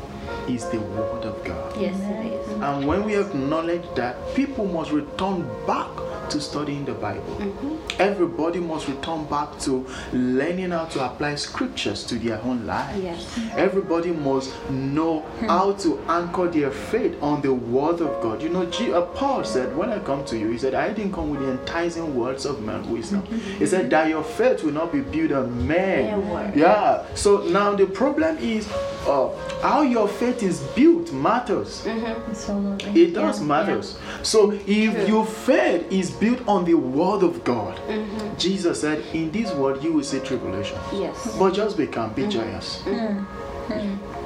is 0.48 0.63
the 0.70 0.77
Word 0.77 1.25
of 1.25 1.44
God. 1.44 1.74
Yes, 1.82 1.96
it 1.96 2.34
is. 2.34 2.48
And 2.62 2.86
when 2.88 3.04
we 3.04 3.16
acknowledge 3.16 3.82
that, 3.96 4.16
people 4.36 4.66
must 4.68 4.92
return 4.92 5.44
back 5.66 5.89
to 6.29 6.41
studying 6.41 6.86
the 6.86 6.93
Bible. 6.93 7.22
Mm-hmm. 7.39 8.01
Everybody 8.01 8.60
must 8.60 8.88
return 8.88 9.25
back 9.25 9.57
to 9.62 9.86
learning 10.13 10.72
how 10.72 10.86
to 10.86 11.05
apply 11.05 11.36
scriptures 11.36 12.03
to 12.05 12.15
their 12.15 12.41
own 12.43 12.65
lives. 12.65 13.00
Yes. 13.01 13.39
Everybody 13.55 14.12
must 14.12 14.53
know 14.69 15.22
how 15.48 15.74
to 15.74 16.00
anchor 16.07 16.48
their 16.50 16.72
faith 16.72 17.15
on 17.22 17.41
the 17.41 17.53
Word 17.53 18.01
of 18.01 18.22
God. 18.22 18.41
You 18.41 18.50
know, 18.50 18.65
G- 18.65 18.93
uh, 18.93 19.01
Paul 19.01 19.43
said, 19.43 19.75
When 19.75 19.89
I 19.89 20.00
come 20.00 20.25
to 20.25 20.38
you, 20.38 20.50
he 20.50 20.57
said, 20.57 20.74
I 20.74 20.93
didn't 20.93 21.13
come 21.13 21.29
with 21.29 21.39
the 21.41 21.51
enticing 21.51 22.15
words 22.15 22.46
of 22.46 22.62
man's 22.62 22.88
wisdom. 22.88 23.25
He 23.25 23.65
said 23.65 23.89
that 23.89 24.10
your 24.10 24.24
faith 24.24 24.63
will 24.63 24.74
not 24.74 24.91
be 24.91 25.01
built 25.01 25.31
on 25.31 25.67
Mere 25.67 26.03
man. 26.17 26.29
word. 26.29 26.55
Yeah. 26.55 27.05
So 27.15 27.43
now 27.43 27.75
the 27.75 27.86
problem 27.88 28.38
is 28.38 28.67
uh, 29.07 29.29
how 29.62 29.81
your 29.81 30.07
faith 30.07 30.43
is 30.43 30.60
built 30.75 31.12
matters. 31.13 31.86
Absolutely. 31.88 33.01
It 33.03 33.13
does 33.13 33.39
Yeah, 33.39 33.46
matters. 33.48 33.98
So 34.24 34.51
if 34.51 35.07
your 35.07 35.25
faith 35.25 35.91
is 35.91 36.12
built 36.19 36.47
on 36.47 36.65
the 36.65 36.74
word 36.74 37.24
of 37.24 37.43
God, 37.43 37.77
mm-hmm. 37.88 38.38
Jesus 38.38 38.81
said, 38.81 39.03
In 39.13 39.31
this 39.31 39.53
world 39.53 39.83
you 39.83 39.93
will 39.93 40.03
see 40.03 40.19
tribulation. 40.19 40.79
Yes. 40.93 41.38
But 41.38 41.53
just 41.53 41.77
be 41.77 41.88
calm, 41.88 42.13
be 42.13 42.27
joyous. 42.27 42.83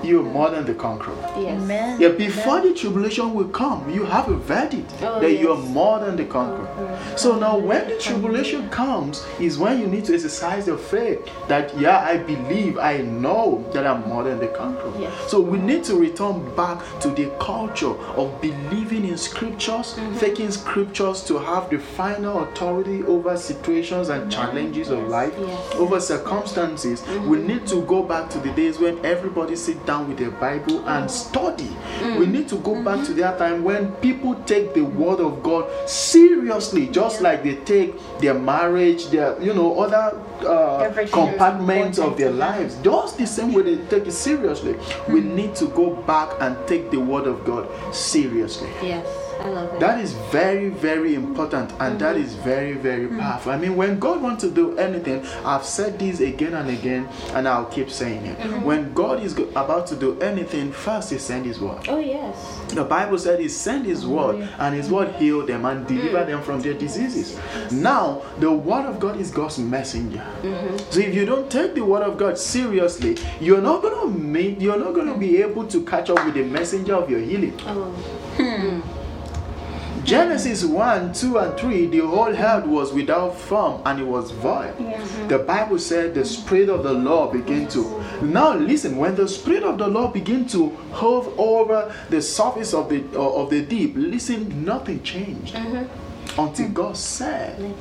You're 0.03 0.23
more 0.23 0.49
than 0.49 0.65
the 0.65 0.73
conqueror. 0.73 1.15
yeah. 1.35 1.39
Yes. 1.41 1.61
Amen. 1.61 2.01
Yeah, 2.01 2.09
before 2.09 2.59
the 2.61 2.73
tribulation 2.73 3.33
will 3.35 3.49
come, 3.49 3.87
you 3.89 4.03
have 4.05 4.29
a 4.29 4.35
verdict 4.35 4.91
Oh, 5.03 5.19
that 5.19 5.33
you 5.33 5.51
are 5.51 5.57
more 5.57 5.99
than 5.99 6.15
the 6.15 6.25
conqueror. 6.25 6.67
So 7.15 7.37
now, 7.37 7.57
when 7.57 7.87
the 7.87 7.97
tribulation 7.99 8.67
comes, 8.69 9.23
is 9.39 9.59
when 9.59 9.79
you 9.79 9.85
need 9.87 10.05
to 10.05 10.15
exercise 10.15 10.65
your 10.65 10.77
faith 10.79 11.19
that, 11.47 11.77
yeah, 11.79 11.99
I 11.99 12.17
believe, 12.17 12.77
I 12.79 12.97
know 12.97 13.63
that 13.73 13.85
I'm 13.85 14.07
more 14.09 14.23
than 14.23 14.39
the 14.39 14.47
conqueror. 14.47 14.91
Yes. 14.99 15.13
So 15.29 15.39
we 15.39 15.59
need 15.59 15.83
to 15.85 15.95
return 15.95 16.55
back 16.55 16.81
to 17.01 17.09
the 17.09 17.29
culture 17.39 17.95
of 18.17 18.41
believing 18.41 19.05
in 19.07 19.17
scriptures, 19.17 19.93
Mm-hmm. 20.01 20.17
taking 20.19 20.51
scriptures 20.51 21.23
to 21.25 21.37
have 21.37 21.69
the 21.69 21.77
final 21.77 22.43
authority 22.43 23.03
over 23.03 23.37
situations 23.37 24.09
and 24.09 24.31
challenges 24.31 24.89
of 24.89 24.99
Yes, 24.99 25.09
life, 25.11 25.33
yes. 25.37 25.47
Mm-hmm. 25.49 25.81
over 25.83 25.99
circumstances. 25.99 27.03
We 27.27 27.37
need 27.39 27.67
to 27.67 27.81
go 27.83 28.03
back 28.03 28.29
to 28.31 28.39
the 28.39 28.51
days 28.51 28.79
when 28.79 29.03
everybody 29.31 29.55
sit 29.55 29.85
down 29.85 30.09
with 30.09 30.17
their 30.17 30.29
Bible 30.29 30.85
and 30.89 31.09
study. 31.09 31.69
Mm. 31.99 32.19
We 32.19 32.25
need 32.25 32.49
to 32.49 32.57
go 32.57 32.83
back 32.83 33.05
to 33.05 33.13
that 33.13 33.37
time 33.37 33.63
when 33.63 33.93
people 34.03 34.35
take 34.43 34.73
the 34.73 34.81
word 34.81 35.21
of 35.21 35.41
God 35.41 35.69
seriously, 35.87 36.87
just 36.87 37.21
like 37.21 37.41
they 37.41 37.55
take 37.55 37.95
their 38.19 38.33
marriage, 38.33 39.07
their 39.07 39.41
you 39.41 39.53
know 39.53 39.79
other 39.79 40.19
uh, 40.45 40.91
compartments 41.07 41.97
of 41.97 42.17
their 42.17 42.31
lives. 42.31 42.75
Just 42.83 43.17
the 43.17 43.25
same 43.25 43.53
way 43.53 43.63
they 43.63 43.77
take 43.85 44.05
it 44.05 44.11
seriously. 44.11 44.75
We 45.07 45.21
need 45.21 45.55
to 45.55 45.67
go 45.67 45.95
back 45.95 46.29
and 46.41 46.57
take 46.67 46.91
the 46.91 46.99
word 46.99 47.25
of 47.25 47.45
God 47.45 47.69
seriously. 47.95 48.69
Yes. 48.83 49.30
That 49.79 49.99
is 49.99 50.13
very, 50.31 50.69
very 50.69 51.15
important 51.15 51.71
and 51.79 51.99
that 51.99 52.15
is 52.15 52.33
very, 52.35 52.73
very 52.73 53.07
powerful. 53.07 53.51
I 53.51 53.57
mean, 53.57 53.75
when 53.75 53.99
God 53.99 54.21
wants 54.21 54.43
to 54.43 54.51
do 54.51 54.77
anything, 54.77 55.25
I've 55.43 55.63
said 55.65 55.97
this 55.99 56.19
again 56.19 56.53
and 56.53 56.69
again, 56.69 57.07
and 57.33 57.47
I'll 57.47 57.65
keep 57.65 57.89
saying 57.89 58.25
it. 58.25 58.37
When 58.63 58.93
God 58.93 59.23
is 59.23 59.37
about 59.55 59.87
to 59.87 59.95
do 59.95 60.19
anything, 60.21 60.71
first 60.71 61.09
He 61.11 61.17
send 61.17 61.45
His 61.45 61.59
word. 61.59 61.87
oh 61.89 61.99
yes. 61.99 62.59
The 62.69 62.83
Bible 62.83 63.17
said 63.17 63.39
He 63.39 63.47
sent 63.49 63.85
His 63.85 64.05
word, 64.05 64.47
and 64.59 64.75
His 64.75 64.89
word 64.89 65.15
healed 65.15 65.47
them 65.47 65.65
and 65.65 65.85
delivered 65.87 66.27
them 66.27 66.41
from 66.43 66.61
their 66.61 66.73
diseases. 66.73 67.37
Now, 67.71 68.21
the 68.39 68.51
word 68.51 68.85
of 68.85 68.99
God 68.99 69.17
is 69.19 69.31
God's 69.31 69.57
messenger. 69.59 70.23
So 70.89 70.99
if 70.99 71.13
you 71.15 71.25
don't 71.25 71.49
take 71.51 71.73
the 71.75 71.83
word 71.83 72.03
of 72.03 72.17
God 72.17 72.37
seriously, 72.37 73.17
you're 73.39 73.61
not 73.61 73.81
gonna 73.81 74.07
make, 74.07 74.61
you're 74.61 74.77
not 74.77 74.93
gonna 74.93 75.17
be 75.17 75.41
able 75.41 75.65
to 75.67 75.83
catch 75.85 76.09
up 76.09 76.23
with 76.25 76.35
the 76.35 76.43
messenger 76.43 76.95
of 76.95 77.09
your 77.09 77.19
healing. 77.19 77.57
Oh. 77.65 78.80
Genesis 80.03 80.63
1, 80.63 81.13
2, 81.13 81.37
and 81.37 81.59
3, 81.59 81.85
the 81.87 81.99
whole 81.99 82.35
earth 82.35 82.65
was 82.65 82.91
without 82.93 83.35
form 83.35 83.81
and 83.85 83.99
it 83.99 84.03
was 84.03 84.31
void. 84.31 84.73
The 85.27 85.39
Bible 85.39 85.79
said 85.79 86.13
the 86.15 86.25
Spirit 86.25 86.69
of 86.69 86.83
the 86.83 86.93
Lord 86.93 87.33
began 87.33 87.67
to. 87.69 88.03
Now 88.21 88.55
listen, 88.55 88.97
when 88.97 89.15
the 89.15 89.27
Spirit 89.27 89.63
of 89.63 89.77
the 89.77 89.87
Lord 89.87 90.13
began 90.13 90.45
to 90.47 90.69
hover 90.91 91.31
over 91.37 91.93
the 92.09 92.21
surface 92.21 92.73
of 92.73 92.89
the 92.89 93.03
uh, 93.15 93.41
of 93.41 93.49
the 93.49 93.61
deep, 93.61 93.93
listen, 93.95 94.65
nothing 94.65 95.01
changed. 95.03 95.55
Until 96.37 96.69
God 96.69 96.97
said, 96.97 97.75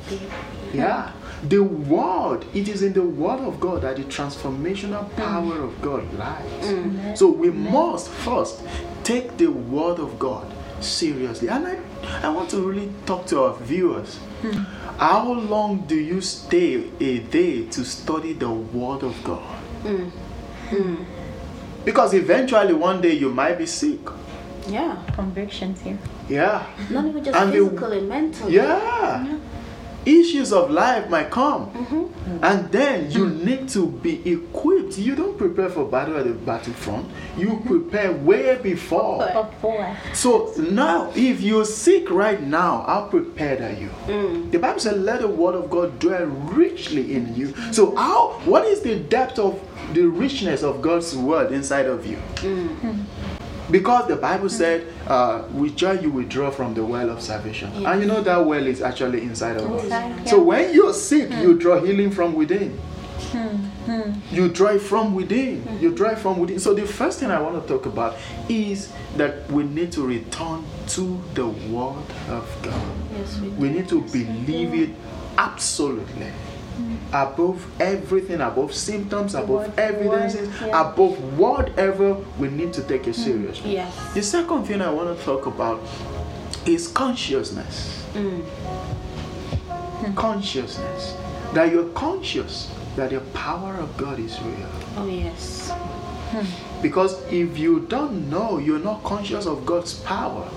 yeah. 0.73 1.11
The 1.47 1.63
word, 1.63 2.45
it 2.53 2.67
is 2.67 2.83
in 2.83 2.93
the 2.93 3.01
word 3.01 3.39
of 3.39 3.59
God 3.59 3.81
that 3.81 3.95
the 3.97 4.03
transformational 4.03 5.09
power 5.15 5.57
of 5.63 5.81
God 5.81 6.13
lies. 6.13 7.17
So 7.17 7.29
we 7.29 7.49
must 7.49 8.09
first 8.09 8.61
take 9.03 9.37
the 9.37 9.47
word 9.47 9.99
of 9.99 10.19
God 10.19 10.45
seriously. 10.81 11.47
And 11.47 11.65
I, 11.67 11.79
I 12.23 12.29
want 12.29 12.49
to 12.51 12.61
really 12.61 12.91
talk 13.05 13.25
to 13.27 13.43
our 13.43 13.55
viewers. 13.57 14.17
Hmm. 14.41 14.63
How 14.97 15.31
long 15.33 15.85
do 15.87 15.95
you 15.95 16.21
stay 16.21 16.83
a 16.99 17.19
day 17.19 17.65
to 17.67 17.83
study 17.83 18.33
the 18.33 18.49
word 18.49 19.03
of 19.03 19.15
God? 19.23 19.41
Hmm. 19.83 20.09
Hmm. 20.69 20.95
Because 21.85 22.13
eventually 22.13 22.73
one 22.73 23.01
day 23.01 23.13
you 23.13 23.29
might 23.29 23.57
be 23.57 23.65
sick. 23.65 23.99
Yeah. 24.67 24.97
Convictions 25.15 25.81
here. 25.81 25.97
Yeah. 26.29 26.63
Not 26.91 27.05
even 27.05 27.23
just 27.23 27.37
physical 27.37 27.41
And 27.41 27.53
the- 27.53 27.69
physically, 27.69 28.01
mentally. 28.01 28.53
Yeah. 28.55 29.37
Issues 30.05 30.51
of 30.51 30.71
life 30.71 31.09
might 31.09 31.29
come. 31.29 31.71
Mm-hmm. 31.71 32.43
And 32.43 32.71
then 32.71 33.11
you 33.11 33.29
need 33.29 33.69
to 33.69 33.87
be 33.87 34.31
equipped. 34.31 34.97
You 34.97 35.15
don't 35.15 35.37
prepare 35.37 35.69
for 35.69 35.85
battle 35.85 36.17
at 36.17 36.25
the 36.25 36.33
battlefront. 36.33 37.07
You 37.37 37.49
mm-hmm. 37.49 37.67
prepare 37.67 38.11
way 38.13 38.57
before. 38.57 39.25
Before. 39.27 39.95
So 40.13 40.53
now, 40.57 41.11
if 41.15 41.41
you're 41.41 41.65
sick 41.65 42.09
right 42.09 42.41
now, 42.41 42.83
how 42.87 43.07
prepared 43.09 43.61
are 43.61 43.79
you? 43.79 43.89
Mm. 44.07 44.51
The 44.51 44.59
Bible 44.59 44.79
says, 44.79 44.97
"Let 44.97 45.21
the 45.21 45.27
word 45.27 45.55
of 45.55 45.69
God 45.69 45.99
dwell 45.99 46.25
richly 46.25 47.13
in 47.13 47.35
you." 47.35 47.53
So 47.71 47.87
mm-hmm. 47.87 47.97
how? 47.97 48.39
What 48.45 48.65
is 48.65 48.81
the 48.81 48.99
depth 48.99 49.37
of 49.37 49.59
the 49.93 50.03
richness 50.03 50.63
of 50.63 50.81
God's 50.81 51.15
word 51.15 51.51
inside 51.51 51.85
of 51.85 52.05
you? 52.05 52.17
Mm. 52.37 52.67
Hmm. 52.79 53.20
Because 53.71 54.07
the 54.07 54.15
Bible 54.17 54.49
said, 54.49 54.85
uh, 55.07 55.43
"With 55.53 55.75
joy 55.75 55.93
you 56.01 56.11
will 56.11 56.25
draw 56.27 56.51
from 56.51 56.73
the 56.73 56.83
well 56.83 57.09
of 57.09 57.21
salvation," 57.21 57.71
and 57.85 58.01
you 58.01 58.07
know 58.07 58.21
that 58.21 58.45
well 58.45 58.65
is 58.67 58.81
actually 58.81 59.21
inside 59.21 59.57
of 59.57 59.71
us. 59.71 59.83
Inside, 59.83 60.27
So 60.29 60.41
when 60.43 60.73
you're 60.73 60.93
sick, 60.93 61.31
you 61.41 61.57
draw 61.57 61.79
healing 61.81 62.11
from 62.11 62.33
within. 62.33 62.77
You 64.31 64.49
draw 64.49 64.69
it 64.69 64.81
from 64.81 65.13
within. 65.15 65.63
You 65.79 65.91
draw 65.91 66.09
it 66.11 66.19
from 66.19 66.39
within. 66.39 66.59
So 66.59 66.73
the 66.73 66.85
first 66.85 67.19
thing 67.19 67.31
I 67.31 67.39
want 67.39 67.61
to 67.61 67.67
talk 67.67 67.85
about 67.85 68.15
is 68.49 68.89
that 69.17 69.49
we 69.51 69.63
need 69.63 69.91
to 69.93 70.05
return 70.05 70.63
to 70.89 71.21
the 71.33 71.47
Word 71.47 72.03
of 72.29 72.47
God. 72.61 72.81
Yes, 73.17 73.39
we, 73.39 73.49
We 73.49 73.69
need 73.69 73.87
to 73.89 74.01
believe 74.01 74.73
it 74.73 74.89
absolutely. 75.37 76.31
Above 77.13 77.65
everything, 77.81 78.39
above 78.41 78.73
symptoms, 78.73 79.35
above 79.35 79.49
Word- 79.49 79.79
evidences, 79.79 80.47
word, 80.47 80.67
yeah. 80.67 80.91
above 80.91 81.37
whatever, 81.37 82.13
we 82.39 82.49
need 82.49 82.71
to 82.73 82.81
take 82.83 83.07
it 83.07 83.15
hmm. 83.15 83.21
seriously. 83.21 83.73
Yes. 83.73 84.13
The 84.13 84.23
second 84.23 84.65
thing 84.65 84.81
I 84.81 84.89
want 84.91 85.17
to 85.17 85.25
talk 85.25 85.45
about 85.45 85.81
is 86.65 86.87
consciousness. 86.87 88.01
Hmm. 88.13 88.39
Hmm. 89.69 90.13
Consciousness. 90.15 91.17
That 91.53 91.71
you're 91.71 91.89
conscious 91.89 92.71
that 92.95 93.09
the 93.09 93.19
power 93.33 93.75
of 93.75 93.95
God 93.97 94.19
is 94.19 94.39
real. 94.41 94.69
Oh 94.97 95.07
yes. 95.07 95.71
Because 96.81 97.21
if 97.31 97.57
you 97.57 97.81
don't 97.89 98.29
know, 98.29 98.57
you're 98.57 98.79
not 98.79 99.03
conscious 99.03 99.45
of 99.45 99.65
God's 99.65 99.99
power, 99.99 100.49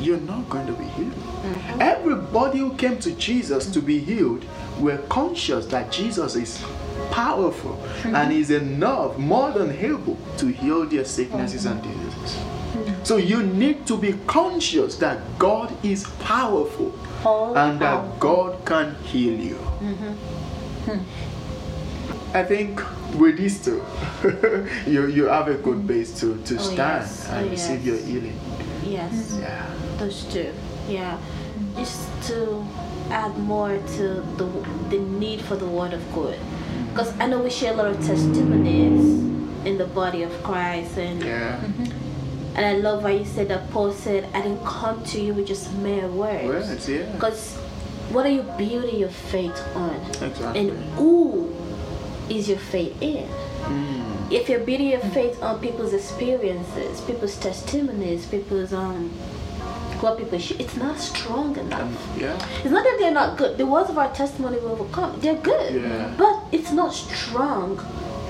you're 0.00 0.20
not 0.20 0.48
going 0.48 0.66
to 0.66 0.72
be 0.72 0.84
healed. 0.84 1.12
Mm-hmm. 1.12 1.80
Everybody 1.80 2.58
who 2.58 2.74
came 2.76 2.98
to 3.00 3.12
Jesus 3.12 3.66
to 3.70 3.80
be 3.80 3.98
healed 3.98 4.44
were 4.80 4.98
conscious 5.08 5.66
that 5.66 5.92
Jesus 5.92 6.36
is 6.36 6.62
powerful 7.10 7.74
and 8.04 8.32
is 8.32 8.50
enough, 8.50 9.16
more 9.18 9.50
than 9.52 9.70
able 9.72 10.16
to 10.38 10.46
heal 10.46 10.86
their 10.86 11.04
sicknesses 11.04 11.66
and 11.66 11.80
mm-hmm. 11.82 12.06
diseases. 12.06 13.06
So 13.08 13.16
you 13.16 13.42
need 13.42 13.86
to 13.86 13.96
be 13.96 14.14
conscious 14.26 14.96
that 14.96 15.18
God 15.38 15.72
is 15.84 16.04
powerful 16.20 16.94
All 17.24 17.56
and 17.56 17.80
that. 17.80 18.20
God 18.20 18.64
can 18.64 18.94
heal 19.04 19.38
you. 19.38 19.56
Mm-hmm. 19.56 20.12
Hmm. 20.90 22.36
I 22.36 22.44
think 22.44 22.80
with 23.18 23.38
these 23.38 23.64
two, 23.64 23.82
you, 24.86 25.06
you 25.06 25.24
have 25.24 25.48
a 25.48 25.54
good 25.54 25.86
base 25.86 26.18
to, 26.20 26.40
to 26.44 26.54
Oh, 26.54 26.58
stand 26.58 27.02
yes. 27.02 27.28
and 27.28 27.46
Oh, 27.46 27.50
receive 27.50 27.84
yes. 27.84 27.86
your 27.86 28.06
healing. 28.06 28.40
Yes. 28.84 29.38
Yeah. 29.40 29.66
Those 29.98 30.24
two. 30.32 30.52
Yeah. 30.88 31.18
Mm. 31.58 31.76
Just 31.76 32.08
to 32.28 32.64
add 33.10 33.36
more 33.38 33.76
to 33.96 34.04
the 34.36 34.46
the 34.90 34.98
need 34.98 35.40
for 35.42 35.56
the 35.56 35.66
word 35.66 35.92
of 35.92 36.02
God. 36.14 36.36
Because 36.90 37.12
I 37.20 37.26
know 37.26 37.38
we 37.42 37.50
share 37.50 37.72
a 37.72 37.76
lot 37.76 37.86
of 37.88 37.96
testimonies 38.04 39.20
in 39.66 39.78
the 39.78 39.86
body 39.86 40.22
of 40.22 40.32
Christ 40.42 40.96
and 40.98 41.22
Yeah. 41.22 41.60
and 42.56 42.66
I 42.66 42.72
love 42.78 43.02
how 43.02 43.08
you 43.08 43.24
said 43.24 43.48
that 43.48 43.70
Paul 43.70 43.92
said, 43.92 44.28
I 44.34 44.42
didn't 44.42 44.64
come 44.64 45.02
to 45.04 45.20
you 45.20 45.34
with 45.34 45.46
just 45.46 45.72
mere 45.74 46.08
words. 46.08 46.48
Words, 46.68 46.88
yeah. 46.88 47.12
Because 47.12 47.56
what 48.10 48.26
are 48.26 48.30
you 48.30 48.42
building 48.58 48.96
your 48.98 49.10
faith 49.30 49.60
on? 49.76 49.94
Exactly. 50.10 50.60
And 50.60 50.70
who 50.98 51.54
is 52.28 52.48
your 52.48 52.58
faith 52.58 53.00
in? 53.00 53.28
Mm. 53.28 54.32
If 54.32 54.48
you're 54.48 54.60
building 54.60 54.88
your 54.88 55.00
faith 55.14 55.40
on 55.42 55.60
people's 55.60 55.92
experiences, 55.92 57.00
people's 57.02 57.36
testimonies, 57.38 58.26
people's 58.26 58.72
um 58.72 59.10
what 60.02 60.18
people 60.18 60.38
sh- 60.38 60.52
it's 60.58 60.76
not 60.76 60.98
strong 60.98 61.56
enough. 61.56 61.80
Um, 61.82 61.96
yeah. 62.20 62.34
It's 62.62 62.70
not 62.70 62.84
that 62.84 62.96
they're 62.98 63.12
not 63.12 63.36
good. 63.38 63.58
The 63.58 63.66
words 63.66 63.90
of 63.90 63.98
our 63.98 64.12
testimony 64.14 64.58
will 64.58 64.72
overcome. 64.72 65.18
They're 65.20 65.36
good. 65.36 65.82
Yeah. 65.82 66.14
But 66.16 66.42
it's 66.52 66.72
not 66.72 66.92
strong 66.94 67.78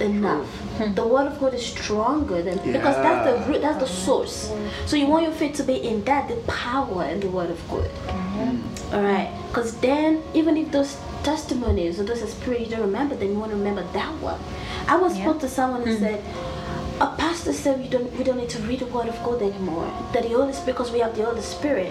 enough. 0.00 0.46
The 0.94 1.06
word 1.06 1.26
of 1.26 1.38
God 1.38 1.52
is 1.54 1.66
stronger 1.66 2.40
than 2.42 2.56
because 2.58 2.96
that's 2.96 3.22
the 3.46 3.52
root, 3.52 3.60
that's 3.60 3.78
the 3.78 3.86
source. 3.86 4.50
So 4.86 4.96
you 4.96 5.06
want 5.06 5.24
your 5.24 5.32
faith 5.32 5.54
to 5.56 5.62
be 5.62 5.76
in 5.76 6.02
that, 6.04 6.28
the 6.28 6.36
power 6.46 7.04
in 7.04 7.20
the 7.20 7.28
word 7.28 7.50
of 7.50 7.60
God. 7.68 7.90
All 8.92 9.02
right. 9.02 9.30
Because 9.48 9.78
then, 9.80 10.22
even 10.34 10.56
if 10.56 10.72
those 10.72 10.96
testimonies 11.22 12.00
or 12.00 12.04
those 12.04 12.22
experiences 12.22 12.70
you 12.70 12.76
don't 12.76 12.86
remember 12.86 13.14
then 13.14 13.28
you 13.32 13.38
want 13.38 13.50
to 13.52 13.56
remember 13.58 13.82
that 13.92 14.10
one. 14.22 14.40
I 14.88 14.96
was 14.96 15.16
Yeah. 15.16 15.24
spoke 15.24 15.40
to 15.40 15.48
someone 15.48 15.82
who 15.82 15.98
said, 15.98 16.24
a 17.00 17.06
pastor 17.16 17.52
said 17.52 17.80
we 17.80 17.88
don't 17.88 18.12
we 18.18 18.24
don't 18.24 18.36
need 18.36 18.50
to 18.50 18.58
read 18.62 18.80
the 18.80 18.86
word 18.86 19.08
of 19.08 19.16
God 19.24 19.40
anymore. 19.42 19.86
That 20.12 20.22
the 20.24 20.28
Holy 20.30 20.52
Spirit, 20.52 20.66
because 20.76 20.90
we 20.92 20.98
have 21.00 21.16
the 21.16 21.24
Holy 21.24 21.40
Spirit, 21.40 21.90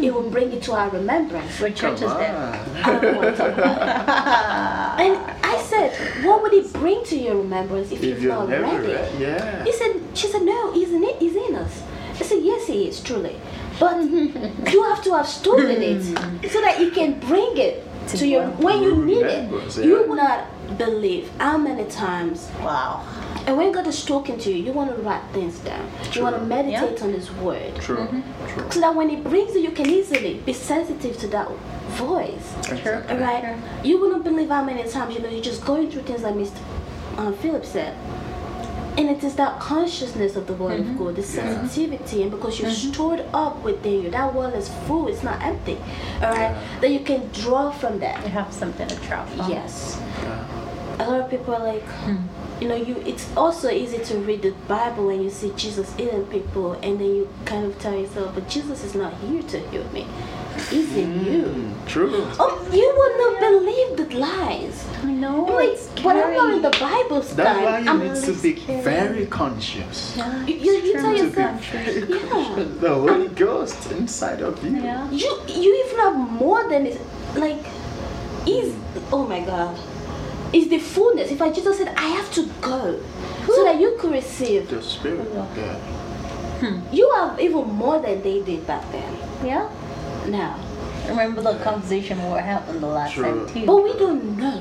it 0.00 0.12
will 0.14 0.30
bring 0.30 0.50
it 0.52 0.62
to 0.64 0.72
our 0.72 0.88
remembrance. 0.90 1.60
What 1.60 1.74
church 1.74 1.94
is 1.94 2.00
that? 2.00 2.34
on. 2.34 2.76
I 2.84 3.00
don't 3.00 3.16
want 3.16 3.36
to 3.36 3.42
talk 3.42 3.52
about 3.52 5.00
it. 5.00 5.06
And 5.06 5.16
I 5.44 5.62
said, 5.62 6.24
what 6.24 6.42
would 6.42 6.54
it 6.54 6.72
bring 6.72 7.04
to 7.04 7.16
your 7.18 7.36
remembrance 7.36 7.90
if, 7.92 7.98
If 7.98 8.04
you've 8.04 8.22
you've 8.22 8.32
not 8.32 8.48
never 8.48 8.64
read 8.64 8.84
it? 8.90 9.12
read, 9.12 9.20
yeah. 9.20 9.64
He 9.64 9.72
said, 9.72 10.00
she 10.14 10.26
said, 10.28 10.42
no, 10.42 10.72
he's 10.72 10.90
in 10.92 11.04
it, 11.04 11.16
he's 11.18 11.36
in 11.36 11.54
us. 11.54 11.82
I 12.18 12.22
said, 12.22 12.42
yes, 12.42 12.66
he 12.66 12.88
is 12.88 13.00
truly. 13.02 13.36
But 13.78 14.00
you 14.10 14.82
have 14.84 15.04
to 15.04 15.12
have 15.16 15.28
stored 15.28 15.68
in 15.68 15.82
it 15.82 16.02
so 16.50 16.60
that 16.62 16.80
you 16.80 16.90
can 16.90 17.20
bring 17.20 17.58
it 17.58 17.84
to 18.08 18.26
your 18.26 18.46
when 18.52 18.82
you 18.82 19.04
need 19.04 19.18
it. 19.18 19.36
Remembrance, 19.50 19.76
You 19.76 20.00
yeah. 20.00 20.06
will 20.06 20.16
not 20.16 20.78
believe 20.78 21.28
how 21.38 21.58
many 21.58 21.84
times 21.90 22.48
Wow. 22.60 23.04
And 23.46 23.56
when 23.56 23.70
God 23.70 23.86
is 23.86 24.04
talking 24.04 24.38
to 24.38 24.52
you, 24.52 24.64
you 24.64 24.72
want 24.72 24.90
to 24.90 25.00
write 25.02 25.22
things 25.32 25.60
down. 25.60 25.88
You 26.12 26.22
want 26.22 26.34
to 26.34 26.40
True. 26.40 26.48
meditate 26.48 27.00
on 27.02 27.12
His 27.12 27.30
Word. 27.32 27.76
True. 27.76 27.98
Mm-hmm. 27.98 28.48
True. 28.48 28.70
So 28.72 28.80
that 28.80 28.94
when 28.94 29.08
He 29.08 29.16
brings 29.16 29.54
it, 29.54 29.62
you 29.62 29.70
can 29.70 29.88
easily 29.88 30.34
be 30.34 30.52
sensitive 30.52 31.16
to 31.18 31.28
that 31.28 31.48
voice. 31.94 32.54
Exactly. 32.58 33.14
All 33.14 33.20
right? 33.20 33.56
You 33.84 34.00
wouldn't 34.00 34.24
believe 34.24 34.48
how 34.48 34.64
many 34.64 34.88
times, 34.90 35.14
you 35.14 35.20
know, 35.20 35.28
you're 35.28 35.40
just 35.42 35.64
going 35.64 35.90
through 35.90 36.02
things 36.02 36.22
like 36.22 36.34
Mr. 36.34 36.58
Um, 37.18 37.28
uh, 37.28 37.32
Philip 37.32 37.64
said. 37.64 37.96
And 38.98 39.10
it 39.10 39.22
is 39.22 39.36
that 39.36 39.60
consciousness 39.60 40.34
of 40.34 40.48
the 40.48 40.54
Word 40.54 40.80
of 40.80 40.86
mm-hmm. 40.86 41.04
God, 41.04 41.16
the 41.16 41.22
sensitivity, 41.22 42.22
and 42.22 42.30
because 42.30 42.58
you're 42.58 42.70
mm-hmm. 42.70 42.92
stored 42.92 43.24
up 43.32 43.62
within 43.62 44.02
you, 44.02 44.10
that 44.10 44.34
well 44.34 44.52
is 44.52 44.70
full, 44.86 45.06
it's 45.06 45.22
not 45.22 45.40
empty. 45.42 45.76
All 46.20 46.30
right? 46.30 46.50
Yeah. 46.50 46.78
That 46.80 46.90
you 46.90 47.00
can 47.00 47.28
draw 47.30 47.70
from 47.70 48.00
that. 48.00 48.24
You 48.24 48.30
have 48.30 48.52
something 48.52 48.88
to 48.88 48.96
draw 49.06 49.24
from. 49.26 49.50
Yes 49.50 50.00
Yeah. 50.22 50.66
a 50.98 51.04
lot 51.08 51.20
of 51.20 51.30
people 51.30 51.54
are 51.54 51.62
like 51.62 51.82
hmm. 51.82 52.16
You 52.60 52.68
know 52.68 52.74
you 52.74 52.96
it's 53.04 53.28
also 53.36 53.68
easy 53.70 53.98
to 53.98 54.16
read 54.18 54.40
the 54.42 54.50
bible 54.66 55.06
when 55.08 55.22
you 55.22 55.28
see 55.30 55.52
jesus 55.56 55.94
healing 55.96 56.24
people 56.26 56.72
and 56.82 56.98
then 57.00 57.14
you 57.14 57.28
kind 57.44 57.66
of 57.66 57.78
tell 57.78 57.94
yourself 57.94 58.34
but 58.34 58.48
jesus 58.48 58.82
is 58.82 58.94
not 58.94 59.12
here 59.20 59.42
to 59.42 59.58
heal 59.70 59.84
me 59.92 60.06
he's 60.70 60.96
in 60.96 61.24
you 61.24 61.42
Mm, 61.42 61.86
True. 61.86 62.24
oh 62.40 62.68
you 62.72 62.88
would 62.98 63.14
not 63.22 63.34
believe 63.40 63.96
the 64.10 64.18
lies 64.18 64.86
I 65.02 65.12
know. 65.12 65.44
like 65.44 65.68
it's 65.68 65.88
when 66.02 66.16
i'm 66.16 66.32
not 66.34 66.54
in 66.54 66.62
the 66.62 66.72
scary. 66.72 67.02
bible 67.02 67.20
That's 67.20 67.60
why 67.64 67.78
you 67.80 67.90
i'm 67.90 67.98
need 67.98 68.24
to 68.24 68.32
be 68.42 68.52
very 68.82 69.26
conscious. 69.26 70.16
Yeah, 70.16 70.46
you, 70.46 70.54
you, 70.54 70.72
you 70.72 70.92
it's 70.94 71.02
tell 71.02 71.14
true. 71.14 71.26
yourself 71.26 71.64
Very 71.70 72.00
yeah 72.08 72.28
conscious. 72.30 72.80
The 72.80 72.94
Holy 72.94 73.28
Ghost 73.28 73.90
inside 73.92 74.40
of 74.40 74.64
you. 74.64 74.70
Yeah. 74.80 75.10
you 75.10 75.30
you 75.46 75.70
even 75.84 75.98
have 76.06 76.16
more 76.16 76.62
than 76.70 76.86
it 76.86 77.00
like 77.36 77.62
is 78.46 78.74
oh 79.12 79.26
my 79.26 79.40
god 79.40 79.76
is 80.56 80.68
the 80.68 80.78
fullness 80.78 81.30
if 81.30 81.40
i 81.42 81.50
jesus 81.52 81.78
said 81.78 81.88
i 81.96 82.06
have 82.18 82.32
to 82.32 82.46
go 82.60 82.98
so 83.46 83.64
that 83.64 83.78
you 83.80 83.96
could 84.00 84.12
receive 84.12 84.68
The 84.68 84.82
Spirit. 84.82 85.28
Yeah. 85.34 85.74
Hmm. 86.60 86.94
You 86.94 87.12
have 87.16 87.38
even 87.38 87.64
more 87.68 88.00
than 88.00 88.22
they 88.22 88.42
did 88.42 88.66
back 88.66 88.90
then. 88.90 89.12
Yeah. 89.44 89.68
Now, 90.28 90.58
Remember 91.08 91.42
the 91.42 91.54
conversation 91.62 92.20
we 92.24 92.30
were 92.30 92.40
having 92.40 92.80
the 92.80 92.86
last 92.86 93.12
True. 93.14 93.24
time 93.24 93.54
too. 93.54 93.66
but 93.66 93.76
we 93.84 93.92
don't 93.98 94.36
know 94.36 94.60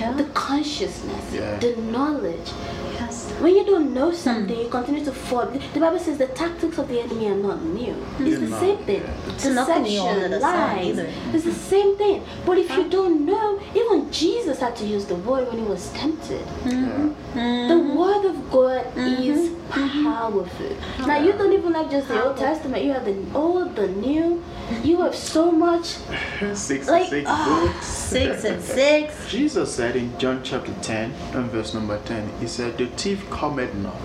yeah. 0.00 0.12
the 0.12 0.24
consciousness, 0.24 1.24
Yeah. 1.32 1.58
the 1.58 1.76
knowledge. 1.76 2.50
yes. 2.94 3.30
When 3.40 3.54
you 3.54 3.64
don't 3.64 3.94
know 3.94 4.12
something, 4.12 4.58
you 4.58 4.68
continue 4.68 5.04
to 5.04 5.12
fall. 5.12 5.46
The 5.46 5.80
Bible 5.80 5.98
says 5.98 6.18
the 6.18 6.26
tactics 6.26 6.78
of 6.78 6.88
the 6.88 7.00
enemy 7.00 7.28
are 7.28 7.36
not 7.36 7.62
new. 7.62 7.94
Hmm. 7.94 8.26
It's 8.26 8.40
the 8.40 8.58
same 8.58 8.78
thing. 8.78 9.02
yeah. 9.02 9.32
It's 9.34 9.44
nothing 9.46 9.82
new 9.84 10.02
under 10.02 10.28
Deception, 10.28 10.30
the 10.30 10.40
sun 10.40 10.76
lies. 10.76 11.34
It's 11.34 11.44
the 11.44 11.52
same 11.52 11.96
thing. 11.96 12.22
But 12.44 12.58
if 12.58 12.70
you 12.76 12.88
don't 12.88 13.24
know, 13.24 13.60
even 13.74 14.10
Jesus 14.12 14.60
had 14.60 14.76
to 14.76 14.86
use 14.86 15.06
the 15.06 15.16
word 15.16 15.48
when 15.48 15.58
he 15.58 15.64
was 15.64 15.90
tempted. 15.92 16.44
Yeah. 16.66 17.68
The 17.72 17.94
word 17.96 18.24
of 18.26 18.50
God 18.50 18.84
mm-hmm. 18.94 19.22
is 19.22 19.50
powerful. 19.70 20.76
Now 21.06 21.18
you 21.18 21.32
don't 21.32 21.52
even 21.52 21.72
have 21.74 21.90
just 21.90 22.08
the 22.08 22.24
Old 22.24 22.36
Testament. 22.36 22.84
You 22.84 22.92
have 22.92 23.04
the 23.04 23.16
Old, 23.34 23.76
the 23.76 23.88
New. 23.88 24.42
You 24.82 25.00
have 25.02 25.14
so 25.14 25.50
much. 25.50 25.86
Six 26.54 26.88
Like, 26.88 27.08
six 27.08 27.26
ah, 27.28 27.44
books. 27.72 27.86
Six 27.86 28.44
and 28.44 28.62
six. 28.62 29.14
Jesus 29.28 29.74
said 29.74 29.89
in 29.96 30.16
John 30.18 30.40
chapter 30.42 30.72
10 30.82 31.12
and 31.34 31.50
verse 31.50 31.74
number 31.74 31.98
10, 32.04 32.28
He 32.40 32.46
said, 32.46 32.76
The 32.78 32.86
thief 32.86 33.28
cometh 33.30 33.74
not, 33.74 33.96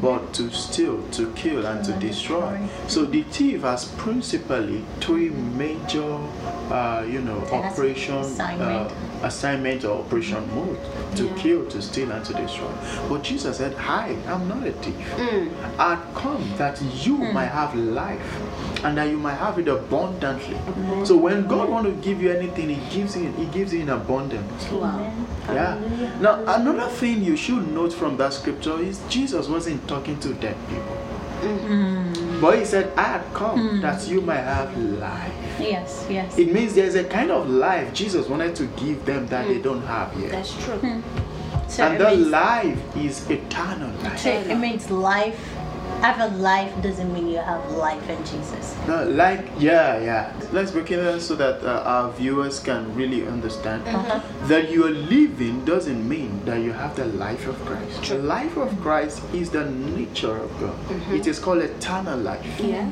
but 0.00 0.32
to 0.34 0.50
steal, 0.50 1.02
to 1.12 1.32
kill, 1.34 1.66
and 1.66 1.84
to 1.84 1.92
destroy. 1.94 2.58
So 2.88 3.04
the 3.04 3.22
thief 3.24 3.62
has 3.62 3.86
principally 3.96 4.84
three 5.00 5.30
major, 5.30 6.18
uh, 6.70 7.04
you 7.08 7.20
know, 7.20 7.38
operation, 7.52 8.16
assignment. 8.16 8.90
uh, 8.90 8.94
assignment 9.26 9.84
or 9.84 10.00
operation 10.00 10.42
mode 10.54 10.78
to 11.16 11.24
Yeah. 11.26 11.34
kill, 11.36 11.66
to 11.66 11.80
steal, 11.82 12.10
and 12.10 12.24
to 12.24 12.32
destroy. 12.34 12.70
But 13.08 13.22
Jesus 13.22 13.58
said, 13.58 13.74
Hi, 13.74 14.16
I 14.26 14.32
am 14.32 14.48
not 14.48 14.66
a 14.66 14.72
thief. 14.72 14.96
Mm. 15.16 15.48
I 15.78 15.96
come 16.14 16.42
that 16.58 16.80
you 17.04 17.16
might 17.18 17.46
have 17.52 17.74
life 17.76 18.40
and 18.84 18.96
that 18.98 19.08
you 19.08 19.16
might 19.18 19.34
have 19.36 19.58
it 19.60 19.68
abundantly. 19.68 20.56
So 21.04 21.16
when 21.16 21.46
God 21.46 21.68
want 21.68 21.86
to 21.86 21.92
give 22.02 22.20
you 22.20 22.32
anything, 22.32 22.68
He 22.70 22.80
gives 22.96 23.16
you 23.16 23.30
He 23.38 23.44
gives 23.46 23.72
you 23.72 23.80
in 23.82 23.90
abundance. 23.90 24.68
Wow. 24.72 25.12
Yeah. 25.48 25.78
Now 26.20 26.42
another 26.46 26.88
thing 26.88 27.22
you 27.22 27.36
should 27.36 27.68
note 27.72 27.92
from 27.92 28.16
that 28.18 28.32
scripture 28.32 28.78
is 28.78 29.00
Jesus 29.08 29.48
wasn't 29.48 29.86
talking 29.88 30.18
to 30.20 30.34
dead 30.34 30.56
people. 30.68 30.96
Mm. 31.42 32.40
But 32.40 32.58
he 32.58 32.64
said, 32.64 32.92
I 32.96 33.02
had 33.02 33.34
come 33.34 33.58
mm. 33.58 33.82
that 33.82 34.06
you 34.08 34.20
might 34.20 34.42
have 34.42 34.76
life. 34.76 35.32
Yes, 35.58 36.06
yes. 36.08 36.38
It 36.38 36.52
means 36.52 36.74
there's 36.74 36.94
a 36.94 37.04
kind 37.04 37.30
of 37.30 37.48
life 37.48 37.92
Jesus 37.92 38.28
wanted 38.28 38.54
to 38.56 38.66
give 38.76 39.04
them 39.04 39.26
that 39.28 39.46
they 39.48 39.58
mm. 39.58 39.62
don't 39.62 39.82
have 39.82 40.12
yet. 40.20 40.32
That's 40.32 40.64
true. 40.64 40.78
Hmm. 40.78 41.00
So 41.68 41.84
and 41.84 41.94
it 41.94 41.98
that 42.00 42.18
life 42.18 42.96
is 42.96 43.30
eternal 43.30 43.90
life. 44.02 44.18
so 44.18 44.30
it 44.30 44.56
means 44.56 44.90
life. 44.90 45.51
Having 46.00 46.40
life 46.40 46.82
doesn't 46.82 47.12
mean 47.12 47.28
you 47.28 47.38
have 47.38 47.70
life 47.72 48.08
in 48.08 48.18
Jesus. 48.24 48.76
No, 48.88 49.04
like 49.04 49.46
yeah, 49.58 49.98
yeah. 50.00 50.32
Let's 50.52 50.70
break 50.72 50.90
it 50.90 50.96
down 50.96 51.20
so 51.20 51.34
that 51.36 51.62
uh, 51.62 51.82
our 51.84 52.10
viewers 52.12 52.58
can 52.58 52.94
really 52.94 53.26
understand 53.26 53.84
that 54.48 54.70
you 54.70 54.86
are 54.86 54.90
living 54.90 55.64
doesn't 55.64 56.08
mean 56.08 56.44
that 56.44 56.60
you 56.60 56.72
have 56.72 56.96
the 56.96 57.06
life 57.06 57.46
of 57.46 57.56
Christ. 57.64 58.08
The 58.08 58.18
life 58.18 58.56
of 58.56 58.80
Christ 58.80 59.22
is 59.32 59.50
the 59.50 59.64
nature 59.70 60.36
of 60.36 60.50
God. 60.58 60.76
It 61.12 61.26
is 61.26 61.38
called 61.38 61.62
eternal 61.62 62.18
life. 62.18 62.60
Yeah. 62.60 62.90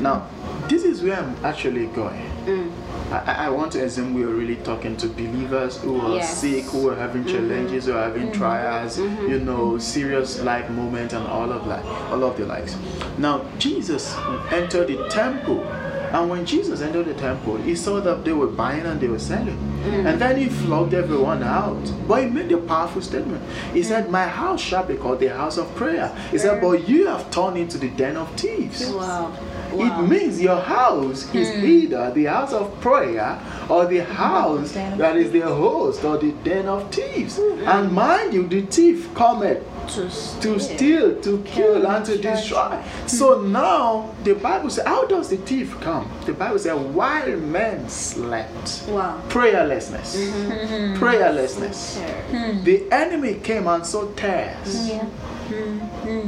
Now, 0.00 0.28
this 0.68 0.84
is 0.84 1.02
where 1.02 1.18
I'm 1.18 1.34
actually 1.44 1.86
going. 1.86 2.24
Mm. 2.44 2.72
I, 3.10 3.46
I- 3.46 3.48
want 3.50 3.72
to 3.72 3.84
assume 3.84 4.14
we 4.14 4.22
are 4.22 4.28
really 4.28 4.56
talking 4.56 4.96
to 4.98 5.08
believers 5.08 5.78
who 5.78 6.00
are 6.00 6.16
Yes. 6.16 6.38
sick, 6.38 6.64
who 6.64 6.88
are 6.90 6.96
having 6.96 7.24
mm-hmm. 7.24 7.48
challenges, 7.48 7.86
who 7.86 7.92
are 7.94 8.04
having 8.04 8.24
mm-hmm. 8.24 8.38
trials, 8.38 8.98
you 8.98 9.06
mm-hmm. 9.08 9.44
know, 9.44 9.78
serious 9.78 10.40
life 10.40 10.68
moments, 10.70 11.14
and 11.14 11.26
all 11.26 11.50
of 11.50 11.66
that, 11.68 11.84
all 12.12 12.22
of 12.22 12.36
the 12.36 12.44
likes. 12.44 12.76
Now, 13.16 13.44
Jesus 13.58 14.14
entered 14.52 14.88
the 14.88 15.08
temple, 15.08 15.64
and 16.12 16.30
when 16.30 16.44
Jesus 16.44 16.80
entered 16.82 17.06
the 17.06 17.14
temple, 17.14 17.56
he 17.56 17.74
saw 17.74 18.00
that 18.00 18.24
they 18.24 18.32
were 18.32 18.46
buying 18.46 18.84
and 18.86 19.00
they 19.00 19.08
were 19.08 19.18
selling, 19.18 19.58
mm. 19.84 20.06
and 20.06 20.20
then 20.20 20.36
he 20.36 20.48
flogged 20.48 20.94
everyone 20.94 21.42
out. 21.42 21.82
But 22.06 22.24
he 22.24 22.30
made 22.30 22.52
a 22.52 22.58
powerful 22.58 23.02
statement. 23.02 23.42
He 23.72 23.82
said, 23.82 24.06
mm. 24.06 24.10
"My 24.10 24.26
house 24.26 24.60
shall 24.60 24.84
be 24.84 24.96
called 24.96 25.20
the 25.20 25.28
house 25.28 25.58
of 25.58 25.74
prayer." 25.76 26.14
He 26.30 26.38
said, 26.38 26.60
"But 26.62 26.88
you 26.88 27.06
have 27.08 27.30
turned 27.30 27.58
into 27.58 27.78
the 27.78 27.88
den 27.88 28.16
of 28.16 28.30
thieves." 28.40 28.86
Wow. 28.86 29.32
It 29.72 30.08
means 30.08 30.40
your 30.40 30.60
house 30.60 31.32
is 31.34 31.54
hmm. 31.54 31.66
either 31.66 32.10
the 32.12 32.24
house 32.24 32.52
of 32.52 32.80
prayer 32.80 33.38
or 33.68 33.86
the 33.86 34.04
house 34.04 34.72
that 34.72 35.16
is 35.16 35.30
the 35.32 35.42
host 35.42 36.04
or 36.04 36.18
the 36.18 36.32
den 36.44 36.66
of 36.66 36.90
thieves. 36.92 37.38
And 37.38 37.92
mind 37.92 38.34
you, 38.34 38.46
the 38.46 38.62
thief 38.62 39.12
cometh 39.14 39.62
To 39.88 40.02
to 40.40 40.60
steal, 40.60 41.20
to 41.22 41.42
kill, 41.44 41.86
and 41.86 42.04
to 42.04 42.18
destroy. 42.18 42.76
Hmm. 42.76 43.08
So 43.08 43.40
now 43.42 44.14
the 44.24 44.34
Bible 44.34 44.70
says, 44.70 44.86
how 44.86 45.06
does 45.06 45.28
the 45.30 45.38
thief 45.38 45.78
come? 45.80 46.10
The 46.26 46.32
Bible 46.34 46.58
says, 46.58 46.78
while 46.78 47.36
men 47.38 47.88
slept. 47.88 48.84
Wow. 48.88 49.22
Prayerlessness. 49.28 50.16
Mm-hmm. 50.16 51.02
Prayerlessness. 51.02 51.78
Sure. 51.96 52.62
The 52.64 52.84
enemy 52.92 53.34
came 53.40 53.66
and 53.66 53.84
saw 53.86 54.06
tares. 54.12 54.88
Yeah. 54.88 55.06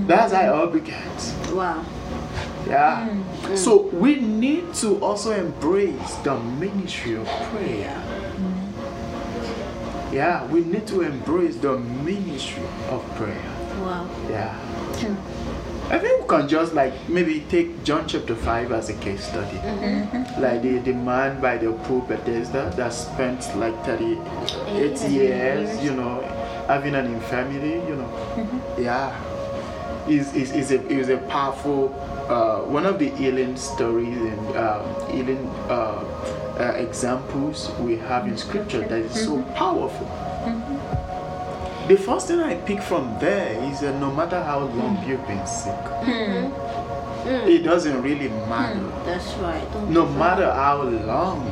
That's 0.06 0.32
how 0.32 0.42
it 0.42 0.48
all 0.48 0.66
began. 0.68 1.08
Wow. 1.54 1.84
Yeah. 2.66 3.08
Mm. 3.08 3.56
So 3.56 3.82
we 3.92 4.16
need 4.16 4.74
to 4.74 4.98
also 5.02 5.32
embrace 5.32 6.14
the 6.22 6.38
ministry 6.38 7.16
of 7.16 7.26
prayer. 7.26 8.02
Mm. 8.36 10.12
Yeah, 10.12 10.44
we 10.46 10.60
need 10.60 10.86
to 10.88 11.02
embrace 11.02 11.56
the 11.56 11.78
ministry 11.78 12.64
of 12.90 13.04
prayer. 13.16 13.50
Wow. 13.80 14.08
Yeah. 14.28 14.56
I 15.90 15.98
think 15.98 16.22
we 16.22 16.28
can 16.28 16.48
just 16.48 16.72
like 16.74 16.92
maybe 17.08 17.40
take 17.48 17.82
John 17.82 18.06
chapter 18.06 18.36
5 18.36 18.70
as 18.72 18.90
a 18.90 18.94
case 18.94 19.24
study. 19.26 19.56
Mm-hmm. 19.56 20.40
Like 20.40 20.62
the, 20.62 20.78
the 20.78 20.92
man 20.92 21.40
by 21.40 21.56
the 21.58 21.72
pool 21.72 22.02
Bethesda 22.02 22.72
that 22.76 22.90
spent 22.92 23.40
like 23.56 23.74
38 23.84 24.18
Eight 24.68 25.10
years, 25.10 25.10
years. 25.10 25.84
you 25.84 25.94
know, 25.94 26.20
having 26.68 26.94
an 26.94 27.06
infirmity, 27.06 27.82
you 27.88 27.96
know. 27.96 28.06
Mm-hmm. 28.36 28.82
Yeah. 28.82 29.29
Is 30.10 30.34
is 30.34 30.50
is 30.50 30.72
a 30.72 30.80
is 30.88 31.08
a 31.08 31.18
powerful 31.30 31.94
uh, 32.28 32.62
one 32.66 32.84
of 32.84 32.98
the 32.98 33.10
healing 33.10 33.56
stories 33.56 34.16
and 34.18 34.56
um, 34.56 34.82
healing 35.08 35.46
uh, 35.70 36.02
uh, 36.58 36.72
examples 36.76 37.70
we 37.78 37.96
have 37.96 38.26
in 38.26 38.36
scripture 38.36 38.80
that 38.88 38.98
is 38.98 39.24
so 39.24 39.40
powerful. 39.54 40.06
The 41.86 41.96
first 41.96 42.26
thing 42.26 42.40
I 42.40 42.56
pick 42.56 42.82
from 42.82 43.16
there 43.20 43.54
is 43.70 43.80
that 43.82 44.00
no 44.00 44.10
matter 44.12 44.42
how 44.42 44.60
long 44.60 44.98
you've 45.06 45.24
been 45.28 45.46
sick, 45.46 45.78
it 47.46 47.62
doesn't 47.62 48.02
really 48.02 48.30
matter. 48.50 48.82
That's 49.06 49.32
right. 49.38 49.62
Don't 49.72 49.92
No 49.92 50.06
matter 50.06 50.50
how 50.52 50.82
long, 50.82 51.46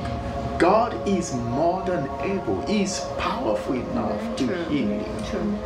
God 0.59 1.07
is 1.07 1.35
more 1.35 1.85
than 1.85 2.09
able. 2.21 2.61
He 2.67 2.83
is 2.83 3.01
powerful 3.17 3.75
enough 3.75 4.37
to 4.39 4.47
True. 4.47 4.65
heal 4.65 4.89
you. 4.89 5.07
True. 5.31 5.59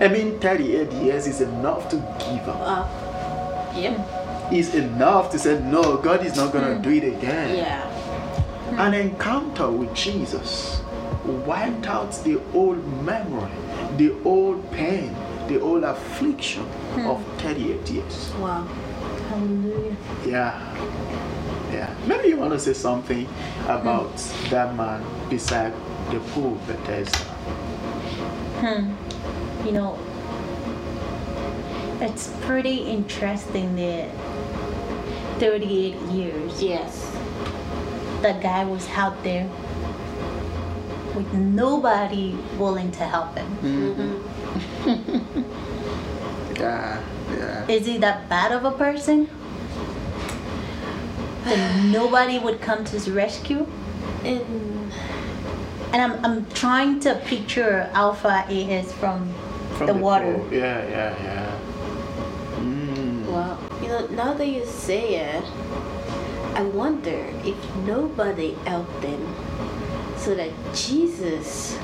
I 0.00 0.08
mean, 0.08 0.40
38 0.40 0.90
years 0.92 1.26
is 1.26 1.42
enough 1.42 1.90
to 1.90 1.96
give 1.96 2.48
up. 2.48 2.60
Uh, 2.60 3.78
yep. 3.78 4.52
Is 4.52 4.74
enough 4.74 5.30
to 5.32 5.38
say, 5.38 5.60
no, 5.60 5.98
God 5.98 6.24
is 6.24 6.36
not 6.36 6.52
going 6.52 6.76
to 6.76 6.82
do 6.82 6.94
it 6.94 7.16
again. 7.16 7.56
Yeah. 7.56 8.86
An 8.86 8.94
encounter 8.94 9.70
with 9.70 9.94
Jesus 9.94 10.80
wiped 11.24 11.86
out 11.86 12.12
the 12.24 12.40
old 12.54 12.82
memory, 13.04 13.50
the 13.96 14.14
old 14.24 14.70
pain, 14.72 15.14
the 15.48 15.60
old 15.60 15.84
affliction 15.84 16.66
of 17.00 17.22
38 17.38 17.90
years. 17.90 18.32
Wow. 18.40 18.64
Hallelujah. 19.28 19.96
Yeah. 20.26 21.43
Yeah. 22.04 22.16
Maybe 22.16 22.28
you 22.28 22.36
want 22.36 22.52
to 22.52 22.58
say 22.58 22.72
something 22.72 23.26
about 23.66 24.16
that 24.50 24.74
man 24.76 25.02
beside 25.28 25.72
the 26.10 26.20
pool, 26.32 26.58
Bethesda. 26.66 27.18
Hmm. 28.60 29.66
You 29.66 29.72
know, 29.72 29.98
it's 32.00 32.28
pretty 32.42 32.78
interesting 32.78 33.76
that 33.76 34.10
38 35.40 35.94
years 36.12 36.62
Yes. 36.62 37.10
that 38.22 38.42
guy 38.42 38.64
was 38.64 38.88
out 38.90 39.22
there 39.22 39.48
with 41.14 41.32
nobody 41.32 42.34
willing 42.58 42.90
to 42.92 43.04
help 43.04 43.36
him. 43.36 44.20
Yeah. 46.56 47.00
Yeah. 47.34 47.66
Is 47.66 47.86
he 47.86 47.98
that 47.98 48.28
bad 48.28 48.52
of 48.52 48.64
a 48.64 48.70
person? 48.70 49.28
That 51.44 51.84
nobody 51.84 52.38
would 52.38 52.60
come 52.60 52.84
to 52.84 52.92
his 52.92 53.10
rescue? 53.10 53.66
And 54.24 54.40
And 55.92 56.02
I'm, 56.02 56.24
I'm 56.24 56.50
trying 56.50 56.98
to 57.00 57.14
picture 57.26 57.88
Alpha 57.92 58.44
AS 58.48 58.92
from, 58.92 59.32
From 59.76 59.86
the, 59.86 59.94
water. 59.94 60.34
pool. 60.34 60.52
Yeah, 60.52 60.88
yeah, 60.88 61.22
yeah. 61.22 61.58
Mm. 62.58 63.26
well, 63.26 63.58
you 63.82 63.88
know, 63.88 64.06
now 64.08 64.32
that 64.34 64.46
you 64.46 64.64
say 64.66 65.16
it, 65.16 65.44
I 66.54 66.62
wonder 66.62 67.26
if 67.44 67.56
nobody 67.84 68.54
helped 68.66 69.02
them, 69.02 69.22
so 70.16 70.34
that 70.34 70.50
Jesus 70.74 71.78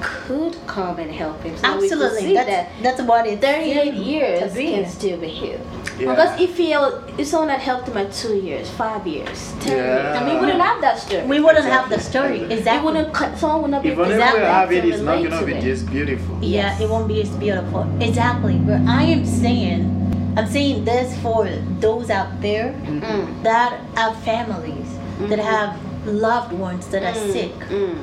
could 0.00 0.56
come 0.66 0.98
and 0.98 1.10
help 1.10 1.42
him. 1.42 1.56
So 1.56 1.66
Absolutely. 1.66 2.34
That's, 2.34 2.48
that 2.48 2.82
that's 2.82 3.02
what 3.02 3.26
it's 3.26 3.40
38 3.40 3.94
years 3.94 4.54
can 4.54 4.88
still 4.90 5.18
be 5.18 5.28
healed. 5.28 5.60
Yeah. 5.98 6.10
Because 6.10 6.40
if 6.40 6.56
he 6.56 6.72
if 6.72 7.26
someone 7.28 7.48
had 7.50 7.60
helped 7.60 7.86
him 7.88 7.96
at 7.96 8.12
two 8.12 8.34
years, 8.36 8.68
five 8.70 9.06
years, 9.06 9.52
ten 9.60 9.76
years, 9.76 10.16
I 10.16 10.24
mean, 10.24 10.34
we 10.34 10.40
wouldn't 10.40 10.60
have 10.60 10.80
that 10.80 10.98
story. 10.98 11.24
We 11.26 11.40
wouldn't 11.40 11.66
have 11.66 11.88
the 11.88 12.00
story. 12.00 12.40
Exactly. 12.42 12.54
It 12.54 12.58
Exactly. 12.58 12.84
wouldn't 12.92 13.14
cut. 13.14 13.38
Someone 13.38 13.62
would 13.62 13.70
not 13.70 13.82
be 13.84 13.90
Even 13.90 14.04
if 14.06 14.10
Exactly. 14.12 14.40
we 14.40 14.46
have 14.46 14.72
it, 14.72 14.84
it's 14.84 15.02
not 15.02 15.18
going 15.18 15.30
to 15.30 15.46
be 15.46 15.52
it. 15.52 15.62
this 15.62 15.82
beautiful. 15.82 16.34
Yeah, 16.42 16.48
Yes. 16.62 16.80
it 16.80 16.88
won't 16.90 17.06
be 17.08 17.22
as 17.22 17.30
beautiful. 17.30 17.86
Exactly. 18.00 18.56
But 18.56 18.80
I 18.88 19.02
am 19.04 19.24
saying, 19.24 20.34
I'm 20.36 20.48
saying 20.48 20.84
this 20.84 21.16
for 21.20 21.46
those 21.78 22.10
out 22.10 22.40
there 22.40 22.74
Mm. 22.86 23.42
that 23.44 23.78
have 23.94 24.16
families, 24.24 24.88
that 25.30 25.38
have 25.38 25.76
loved 26.06 26.52
ones 26.52 26.88
that 26.88 27.04
are 27.04 27.14
sick. 27.14 27.54
Mm. 27.70 27.98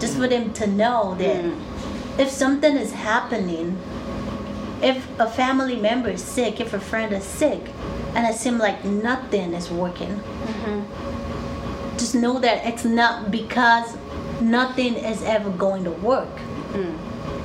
Just 0.00 0.18
for 0.18 0.28
them 0.28 0.52
to 0.52 0.66
know 0.66 1.14
that 1.18 1.42
Mm. 1.44 1.54
if 2.18 2.28
something 2.30 2.76
is 2.76 2.92
happening, 2.92 3.78
if 4.82 5.06
a 5.18 5.26
family 5.26 5.76
member 5.76 6.10
is 6.10 6.22
sick, 6.22 6.60
if 6.60 6.74
a 6.74 6.80
friend 6.80 7.12
is 7.12 7.24
sick, 7.24 7.60
and 8.14 8.26
it 8.26 8.34
seems 8.34 8.60
like 8.60 8.84
nothing 8.84 9.52
is 9.54 9.70
working, 9.70 10.20
Mhm. 10.46 10.84
just 11.98 12.14
know 12.14 12.38
that 12.38 12.66
it's 12.66 12.84
not 12.84 13.30
because 13.30 13.96
nothing 14.40 14.94
is 14.94 15.22
ever 15.22 15.50
going 15.50 15.84
to 15.84 15.90
work. 15.90 16.40
Mm. 16.72 16.94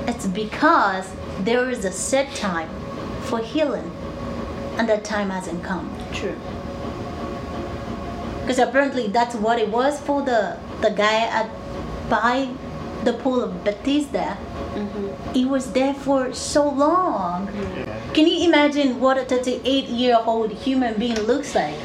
It's 0.07 0.27
because 0.27 1.05
there 1.43 1.69
is 1.69 1.85
a 1.85 1.91
set 1.91 2.35
time 2.35 2.69
for 3.23 3.39
healing, 3.39 3.91
and 4.77 4.89
that 4.89 5.03
time 5.03 5.29
hasn't 5.29 5.63
come. 5.63 5.89
True. 6.11 6.35
Because 8.41 8.59
apparently 8.59 9.07
that's 9.07 9.35
what 9.35 9.59
it 9.59 9.69
was 9.69 9.99
for 9.99 10.21
the 10.21 10.57
the 10.81 10.89
guy 10.89 11.21
at 11.27 11.47
by 12.09 12.49
the 13.03 13.13
pool 13.13 13.41
of 13.41 13.63
Bethesda. 13.63 14.37
Mm-hmm. 14.71 15.33
He 15.33 15.45
was 15.45 15.71
there 15.73 15.93
for 15.93 16.33
so 16.33 16.69
long. 16.69 17.47
Yeah. 17.53 18.13
Can 18.13 18.27
you 18.27 18.47
imagine 18.47 18.99
what 18.99 19.17
a 19.17 19.25
38 19.25 19.85
year 19.89 20.17
old 20.25 20.51
human 20.51 20.97
being 20.99 21.19
looks 21.21 21.53
like? 21.55 21.75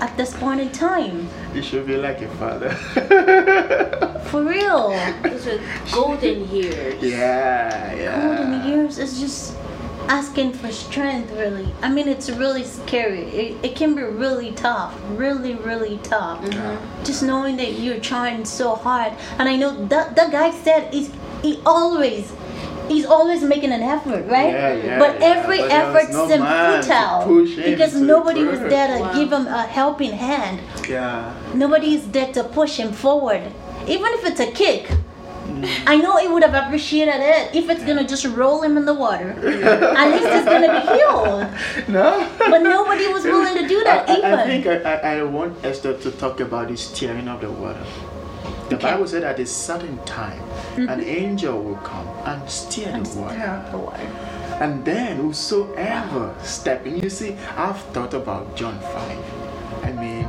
At 0.00 0.16
this 0.16 0.32
point 0.36 0.60
in 0.60 0.70
time, 0.72 1.28
You 1.54 1.62
should 1.62 1.86
be 1.86 1.96
like 1.96 2.20
a 2.20 2.28
father. 2.36 2.70
for 4.28 4.42
real. 4.44 4.90
Those 5.22 5.46
were 5.46 5.60
golden 5.92 6.48
years. 6.54 7.02
yeah, 7.02 7.94
yeah. 7.94 8.20
golden 8.20 8.68
years 8.68 8.98
is 8.98 9.18
just 9.20 9.56
asking 10.08 10.52
for 10.52 10.70
strength 10.70 11.30
really. 11.32 11.68
I 11.82 11.90
mean 11.90 12.08
it's 12.08 12.30
really 12.30 12.64
scary. 12.64 13.22
It, 13.22 13.64
it 13.64 13.76
can 13.76 13.94
be 13.94 14.02
really 14.02 14.52
tough 14.52 14.94
really 15.10 15.54
really 15.54 15.98
tough. 16.02 16.40
Just 17.04 17.22
knowing 17.22 17.56
that 17.56 17.72
you're 17.78 18.00
trying 18.00 18.44
so 18.44 18.74
hard. 18.74 19.12
And 19.38 19.48
i 19.48 19.56
know 19.56 19.86
that 19.86 20.14
that 20.16 20.30
guy 20.32 20.50
said 20.50 20.92
he's 20.92 21.10
he 21.42 21.60
always 21.66 22.32
he's 22.88 23.04
always 23.04 23.42
making 23.42 23.72
an 23.72 23.82
effort 23.82 24.24
right? 24.30 24.52
Yeah, 24.52 24.74
yeah, 24.74 24.98
but 24.98 25.18
yeah. 25.18 25.26
every 25.26 25.58
But 25.58 25.70
effort 25.72 26.12
no 26.12 26.28
seemed 26.28 26.46
futile 26.84 27.72
because 27.72 27.92
to 27.92 28.00
nobody 28.00 28.44
was 28.44 28.60
there 28.60 28.88
to 28.96 29.00
Wow. 29.02 29.12
give 29.14 29.32
him 29.32 29.46
a 29.48 29.62
helping 29.66 30.12
hand. 30.12 30.60
Yeah. 30.88 31.34
nobody 31.54 31.94
is 31.94 32.06
there 32.12 32.32
to 32.34 32.44
push 32.44 32.76
him 32.78 32.92
forward. 32.92 33.42
Even 33.88 34.06
if 34.14 34.24
it's 34.24 34.40
a 34.40 34.50
kick 34.52 34.90
I 35.86 35.96
know 35.96 36.16
he 36.16 36.28
would 36.28 36.42
have 36.42 36.54
appreciated 36.66 37.16
it 37.16 37.54
if 37.54 37.68
it's 37.70 37.84
gonna 37.84 38.06
just 38.06 38.24
roll 38.26 38.62
him 38.62 38.76
in 38.76 38.84
the 38.84 38.94
water. 38.94 39.30
At 39.30 40.10
least 40.12 40.28
he's 40.34 40.44
gonna 40.44 40.72
be 40.80 40.86
healed. 40.86 41.88
No? 41.88 42.28
But 42.38 42.62
nobody 42.62 43.06
was 43.12 43.24
willing 43.24 43.54
to 43.56 43.66
do 43.68 43.82
that 43.84 44.08
I, 44.08 44.12
I- 44.14 44.18
even. 44.18 44.32
I 44.34 44.46
think 44.46 44.66
I, 44.66 44.76
I, 44.82 45.18
I 45.18 45.22
want 45.22 45.64
Esther 45.64 45.96
to 45.98 46.10
talk 46.12 46.40
about 46.40 46.68
the 46.68 46.76
stirring 46.76 47.28
of 47.28 47.40
the 47.40 47.50
water. 47.50 47.84
The 48.68 48.74
Okay. 48.76 48.90
Bible 48.92 49.06
said 49.06 49.22
at 49.22 49.38
a 49.38 49.46
certain 49.46 49.96
time, 50.04 50.42
an 50.76 50.86
mm-hmm. 50.88 51.00
angel 51.02 51.62
will 51.62 51.76
come 51.76 52.08
and 52.24 52.50
stir 52.50 52.90
And 52.90 53.06
the 53.06 53.20
water. 53.20 53.38
up 53.40 53.70
the 53.70 53.78
water. 53.78 54.10
And 54.60 54.84
then 54.84 55.18
whosoever 55.18 56.34
step 56.42 56.84
in, 56.86 56.96
you 56.98 57.08
see, 57.10 57.36
I've 57.56 57.78
thought 57.94 58.14
about 58.14 58.56
John 58.56 58.80
5. 58.80 59.84
I 59.84 59.92
mean, 59.92 60.24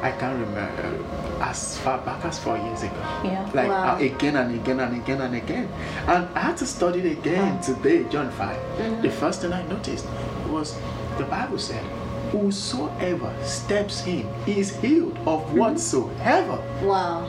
I 0.00 0.10
can't 0.18 0.40
remember 0.40 1.01
as 1.42 1.76
far 1.78 1.98
back 1.98 2.24
as 2.24 2.38
four 2.38 2.56
years 2.56 2.82
ago. 2.84 2.94
Yeah. 3.24 3.50
Like 3.52 3.68
Wow. 3.68 3.96
uh, 3.96 3.98
again 3.98 4.36
and 4.36 4.54
again 4.54 4.78
and 4.80 4.96
again 4.96 5.20
and 5.20 5.34
again. 5.34 5.68
And 6.06 6.28
I 6.34 6.40
had 6.40 6.56
to 6.58 6.66
study 6.66 7.00
it 7.00 7.18
again 7.18 7.60
today, 7.60 8.04
John 8.04 8.30
5. 8.30 9.02
The 9.02 9.10
first 9.10 9.40
thing 9.42 9.52
I 9.52 9.62
noticed 9.66 10.06
was 10.48 10.78
the 11.18 11.24
Bible 11.24 11.58
said, 11.58 11.84
Whosoever 12.30 13.30
steps 13.42 14.06
in 14.06 14.26
is 14.46 14.74
healed 14.76 15.18
of 15.26 15.52
whatsoever. 15.52 16.56
Wow. 16.82 17.28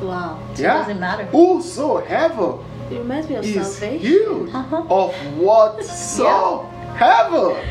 Wow. 0.00 0.38
So 0.54 0.62
it 0.62 0.66
doesn't 0.66 0.98
matter. 1.00 1.24
Whosoever 1.26 2.58
It 2.90 2.98
reminds 2.98 3.28
me 3.28 3.36
of 3.36 3.44
is 3.44 3.76
salvation. 3.76 4.00
healed 4.06 4.48
Uh-huh. 4.54 4.82
of 4.90 5.14
whatsoever. 5.36 6.66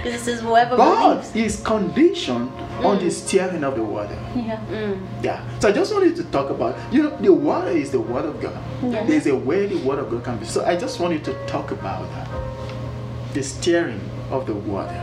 This 0.04 0.28
is 0.28 0.42
whoever 0.42 0.76
But 0.78 1.22
believes. 1.22 1.36
is 1.36 1.62
conditioned 1.64 2.52
on 2.84 2.98
mm. 2.98 3.02
the 3.02 3.12
steering 3.12 3.64
of 3.64 3.76
the 3.76 3.84
water. 3.84 4.18
Yeah. 4.36 4.60
Mm. 4.70 5.00
Yeah. 5.24 5.44
So 5.60 5.70
I 5.70 5.72
just 5.72 5.94
wanted 5.94 6.16
to 6.18 6.24
talk 6.26 6.50
about, 6.50 6.76
you 6.92 7.04
know, 7.04 7.16
the 7.18 7.32
water 7.34 7.70
is 7.70 7.92
the 7.92 8.00
word 8.02 8.26
of 8.26 8.42
God. 8.42 8.58
Yes. 8.84 9.08
There's 9.08 9.28
a 9.28 9.36
way 9.36 9.68
the 9.68 9.78
word 9.88 10.00
of 10.00 10.10
God 10.10 10.24
can 10.24 10.38
be. 10.38 10.46
So 10.46 10.66
I 10.66 10.76
just 10.76 11.00
wanted 11.00 11.24
to 11.26 11.34
talk 11.46 11.72
about 11.72 12.10
that. 12.12 12.28
the 13.34 13.44
steering 13.44 14.02
of 14.30 14.46
the 14.46 14.54
water, 14.54 15.02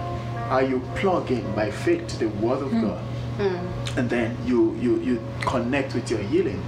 Are 0.50 0.62
you 0.62 0.80
plug 0.96 1.30
in 1.30 1.44
by 1.54 1.70
faith 1.70 2.06
to 2.08 2.18
the 2.18 2.28
word 2.28 2.62
of 2.62 2.70
mm. 2.70 2.82
God, 2.82 3.02
mm. 3.38 3.96
and 3.96 4.08
then 4.10 4.36
you, 4.44 4.74
you, 4.76 5.00
you 5.00 5.22
connect 5.46 5.94
with 5.94 6.10
your 6.10 6.20
healing. 6.20 6.62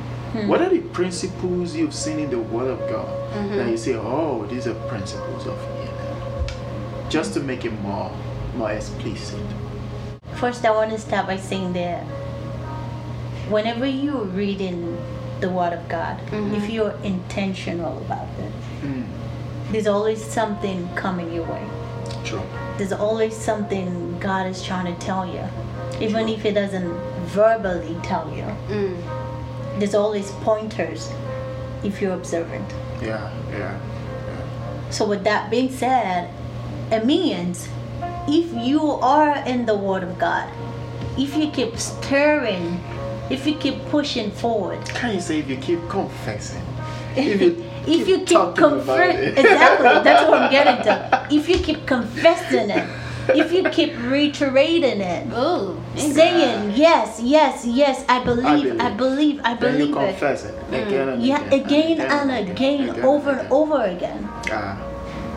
What 0.47 0.63
are 0.63 0.69
the 0.69 0.79
principles 0.79 1.75
you've 1.75 1.93
seen 1.93 2.21
in 2.21 2.31
the 2.31 2.39
word 2.39 2.71
of 2.71 2.79
God 2.89 3.09
mm-hmm. 3.35 3.57
that 3.57 3.69
you 3.69 3.77
say, 3.77 3.95
oh, 3.95 4.47
these 4.47 4.69
are 4.69 4.75
principles 4.89 5.45
of 5.47 5.59
healing? 5.61 5.80
Just 7.11 7.35
to 7.35 7.41
make 7.41 7.65
it 7.65 7.73
more 7.83 8.11
more 8.55 8.71
explicit. 8.73 9.41
First, 10.37 10.65
I 10.65 10.71
want 10.71 10.91
to 10.91 10.99
start 10.99 11.27
by 11.27 11.37
saying 11.37 11.73
that 11.75 12.03
whenever 13.49 13.87
you're 13.87 14.25
reading 14.25 14.97
the 15.41 15.49
Word 15.51 15.73
of 15.73 15.89
God, 15.89 16.21
if 16.33 16.71
you're 16.71 16.95
intentional 17.03 17.99
about 17.99 18.29
it, 18.39 18.53
Mm, 18.83 19.05
there's 19.73 19.87
always 19.87 20.25
something 20.25 20.89
coming 20.95 21.33
your 21.33 21.45
way. 21.45 21.63
true. 22.25 22.43
There's 22.79 22.93
always 22.93 23.35
something 23.37 24.19
God 24.21 24.47
is 24.47 24.63
trying 24.65 24.87
to 24.95 24.99
tell 25.07 25.27
you, 25.27 25.45
even 26.01 26.29
if 26.29 26.43
He 26.43 26.51
doesn't 26.51 26.91
verbally 27.27 27.97
tell 28.03 28.27
you. 28.35 28.45
Mm. 28.69 28.97
There's 29.79 29.95
always 29.95 30.31
pointers 30.45 31.11
if 31.85 32.01
you're 32.01 32.15
observant. 32.15 32.69
Yeah, 33.03 33.31
yeah. 33.51 33.79
So, 34.91 35.07
with 35.07 35.25
that 35.25 35.51
being 35.51 35.71
said, 35.71 36.31
it 36.91 37.05
means 37.05 37.69
if 38.29 38.53
you 38.55 38.83
are 39.03 39.37
in 39.47 39.67
the 39.67 39.75
Word 39.77 40.03
of 40.03 40.19
God, 40.19 40.49
if 41.19 41.37
you 41.37 41.51
keep 41.51 41.77
stirring, 41.79 42.81
if 43.31 43.47
you 43.47 43.55
keep 43.57 43.85
pushing 43.87 44.31
forward, 44.31 44.85
Can 44.87 45.15
you 45.15 45.21
say 45.21 45.39
if 45.39 45.49
you 45.49 45.57
keep 45.57 45.81
confessing? 45.89 46.63
If 47.17 47.41
you 47.43 47.65
if 47.87 48.07
you 48.07 48.19
keep 48.19 48.29
talking 48.55 48.65
about 48.65 49.01
it. 49.01 49.37
exactly, 49.39 49.89
that's 50.05 50.23
what 50.29 50.39
I'm 50.43 50.51
getting 50.51 50.79
to. 50.85 51.27
If 51.31 51.49
you 51.49 51.59
keep 51.59 51.85
confessing 51.87 52.71
it, 52.71 52.87
if 53.35 53.53
you 53.53 53.69
keep 53.71 53.97
reiterating 53.99 55.01
it, 55.01 55.27
Ooh. 55.33 55.81
saying 55.97 56.73
yes, 56.77 57.21
yes, 57.23 57.65
yes, 57.65 58.05
I 58.09 58.23
believe, 58.23 58.79
I 58.81 58.91
believe, 58.91 59.41
I 59.45 59.55
Then 59.55 59.79
you 59.79 59.87
believe, 59.87 59.97
it. 59.97 60.11
confess 60.13 60.45
it 60.45 60.55
again 60.73 61.09
and 61.09 61.23
Yeah, 61.23 61.43
again, 61.47 62.01
again 62.01 62.01
and 62.01 62.49
again, 62.51 63.01
over 63.05 63.31
and 63.31 63.53
over 63.53 63.83
again, 63.85 64.29
Ah, 64.51 64.79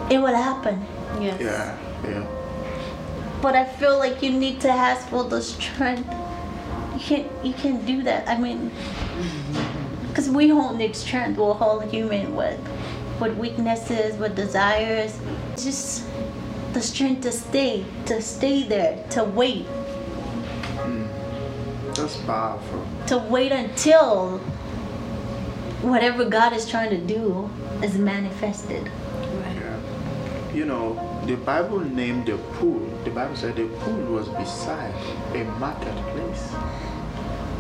it 0.10 0.20
will 0.20 0.36
happen. 0.36 0.86
Yes. 1.24 1.42
yeah, 1.42 1.78
yeah. 2.10 2.28
But 3.42 3.56
I 3.56 3.66
feel 3.66 3.98
like 3.98 4.22
you 4.22 4.32
need 4.32 4.62
to 4.62 4.72
have 4.72 5.00
for 5.10 5.24
the 5.24 5.42
strength. 5.42 6.10
You 6.94 7.00
can't, 7.00 7.46
you 7.46 7.54
can't 7.54 7.86
do 7.86 8.04
that. 8.04 8.28
I 8.28 8.38
mean, 8.38 8.72
because 10.08 10.30
we 10.30 10.52
all 10.52 10.74
need 10.74 10.96
strength. 10.96 11.38
We're 11.38 11.52
all 11.52 11.80
human 11.80 12.36
with, 12.36 12.60
with 13.20 13.36
weaknesses, 13.38 14.18
with 14.18 14.36
desires. 14.36 15.20
Just 15.58 16.06
the 16.74 16.82
strength 16.82 17.22
to 17.22 17.32
stay, 17.32 17.86
to 18.06 18.22
stay 18.22 18.64
there, 18.64 19.04
to 19.12 19.24
wait, 19.24 19.66
hmm. 19.66 21.06
That's 21.94 22.18
powerful. 22.18 22.86
to 23.08 23.18
wait 23.20 23.52
until 23.52 24.40
whatever 25.84 26.26
God 26.26 26.54
is 26.54 26.68
trying 26.68 26.90
to 26.90 26.98
do 26.98 27.50
is 27.84 27.96
manifested. 27.98 28.90
Yeah. 29.22 29.80
You 30.54 30.66
know, 30.66 31.13
the 31.26 31.36
Bible 31.38 31.80
named 31.80 32.26
the 32.26 32.38
pool. 32.56 32.80
The 33.04 33.12
Bible 33.12 33.36
said 33.36 33.56
the 33.56 33.68
pool 33.68 34.14
was 34.14 34.28
beside 34.30 34.94
a 35.34 35.44
marketplace. 35.60 36.52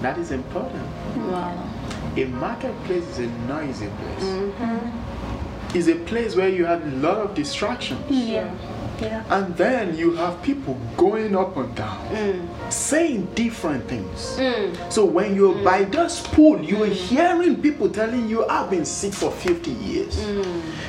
That 0.01 0.17
is 0.17 0.31
important. 0.31 0.85
Wow. 1.15 1.69
A 2.17 2.25
marketplace 2.25 3.07
is 3.07 3.19
a 3.19 3.27
noisy 3.47 3.87
place. 3.87 4.23
Mm-hmm. 4.23 5.77
It's 5.77 5.87
a 5.87 5.95
place 5.95 6.35
where 6.35 6.49
you 6.49 6.65
have 6.65 6.85
a 6.85 6.95
lot 6.97 7.17
of 7.17 7.33
distractions. 7.33 8.03
Yeah, 8.09 8.53
yeah. 9.01 9.23
And 9.29 9.55
then 9.55 9.95
you 9.97 10.13
have 10.15 10.41
people 10.43 10.77
going 10.97 11.35
up 11.35 11.57
and 11.57 11.73
down, 11.75 12.07
mm. 12.09 12.71
saying 12.71 13.25
different 13.35 13.87
things. 13.87 14.37
Mm. 14.37 14.91
So 14.91 15.05
when 15.05 15.35
you're 15.35 15.55
mm. 15.55 15.63
by 15.63 15.83
this 15.83 16.21
pool, 16.21 16.61
you're 16.61 16.85
hearing 16.87 17.61
people 17.61 17.89
telling 17.89 18.29
you, 18.29 18.45
I've 18.45 18.69
been 18.69 18.85
sick 18.85 19.13
for 19.13 19.31
50 19.31 19.71
years. 19.71 20.23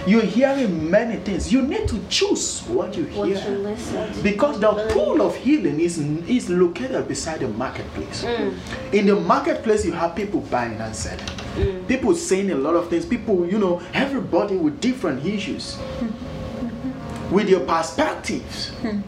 You're 0.06 0.22
hearing 0.22 0.90
many 0.90 1.16
things. 1.16 1.52
You 1.52 1.62
need 1.62 1.88
to 1.88 2.00
choose 2.08 2.60
what 2.62 2.96
you 2.96 3.04
What 3.06 3.28
you 3.28 3.36
hear. 3.36 3.58
listen 3.58 4.12
to. 4.12 4.22
Because 4.22 4.60
the 4.60 4.90
pool 4.92 5.22
of 5.22 5.34
healing 5.36 5.80
is, 5.80 5.98
is 5.98 6.50
located 6.50 7.08
beside 7.08 7.40
the 7.40 7.48
marketplace. 7.48 8.24
In 8.92 9.06
the 9.06 9.16
marketplace, 9.16 9.84
you 9.84 9.92
have 9.92 10.14
people 10.14 10.40
buying 10.40 10.80
and 10.80 10.94
selling. 10.94 11.26
People 11.86 12.14
saying 12.14 12.50
a 12.50 12.54
lot 12.56 12.74
of 12.74 12.88
things. 12.90 13.06
People, 13.06 13.46
you 13.46 13.58
know, 13.58 13.80
everybody 13.92 14.56
with 14.56 14.80
different 14.80 15.24
issues, 15.24 15.76
mm-hmm. 15.76 16.23
With 17.34 17.48
your 17.48 17.60
perspectives. 17.60 18.68
Hmm. 18.80 19.00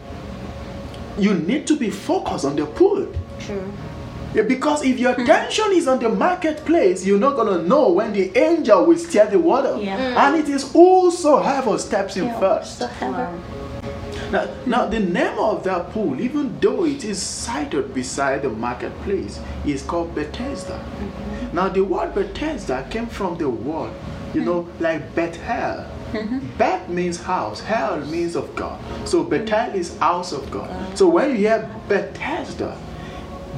You 1.17 1.33
need 1.33 1.65
to 1.67 1.77
be 1.77 1.89
focused 1.89 2.45
on 2.45 2.55
the 2.55 2.65
pool. 2.65 3.07
True. 3.39 3.73
Yeah, 4.35 4.43
because 4.43 4.83
if 4.83 4.99
your 4.99 5.13
hmm. 5.13 5.21
attention 5.21 5.71
is 5.71 5.87
on 5.87 5.99
the 5.99 6.09
marketplace, 6.09 7.05
you're 7.05 7.19
not 7.19 7.37
gonna 7.37 7.63
know 7.63 7.89
when 7.91 8.11
the 8.13 8.37
angel 8.37 8.85
will 8.85 8.97
stir 8.97 9.27
the 9.27 9.39
water. 9.39 9.77
Yeah. 9.81 9.95
Hmm. 9.95 10.17
And 10.17 10.35
it 10.43 10.49
is 10.49 10.75
also 10.75 11.37
whosoever 11.37 11.77
steps 11.77 12.17
in 12.17 12.25
Yeah, 12.25 12.39
first. 12.39 12.81
Wow. 13.01 13.39
Now, 14.29 14.49
now, 14.65 14.85
the 14.87 14.99
name 14.99 15.39
of 15.39 15.63
that 15.63 15.91
pool, 15.91 16.19
even 16.19 16.59
though 16.59 16.83
it 16.83 17.05
is 17.05 17.21
sited 17.21 17.93
beside 17.93 18.41
the 18.41 18.49
marketplace, 18.49 19.39
is 19.65 19.81
called 19.81 20.13
Bethesda. 20.13 20.73
Mm-hmm. 20.73 21.55
Now, 21.55 21.69
the 21.69 21.81
word 21.81 22.13
Bethesda 22.13 22.85
came 22.89 23.07
from 23.07 23.37
the 23.37 23.49
word, 23.49 23.93
you 24.33 24.41
know, 24.41 24.67
like 24.81 25.15
Bethel. 25.15 25.85
Mm-hmm. 26.11 26.57
Beth 26.57 26.87
means 26.89 27.21
house, 27.21 27.61
El 27.67 28.05
means 28.05 28.35
of 28.35 28.55
God. 28.55 28.79
So 29.07 29.23
Bethel 29.23 29.75
is 29.75 29.97
house 29.97 30.31
of 30.31 30.49
God. 30.51 30.97
So 30.97 31.07
when 31.07 31.31
you 31.31 31.37
hear 31.37 31.69
Bethesda, 31.87 32.77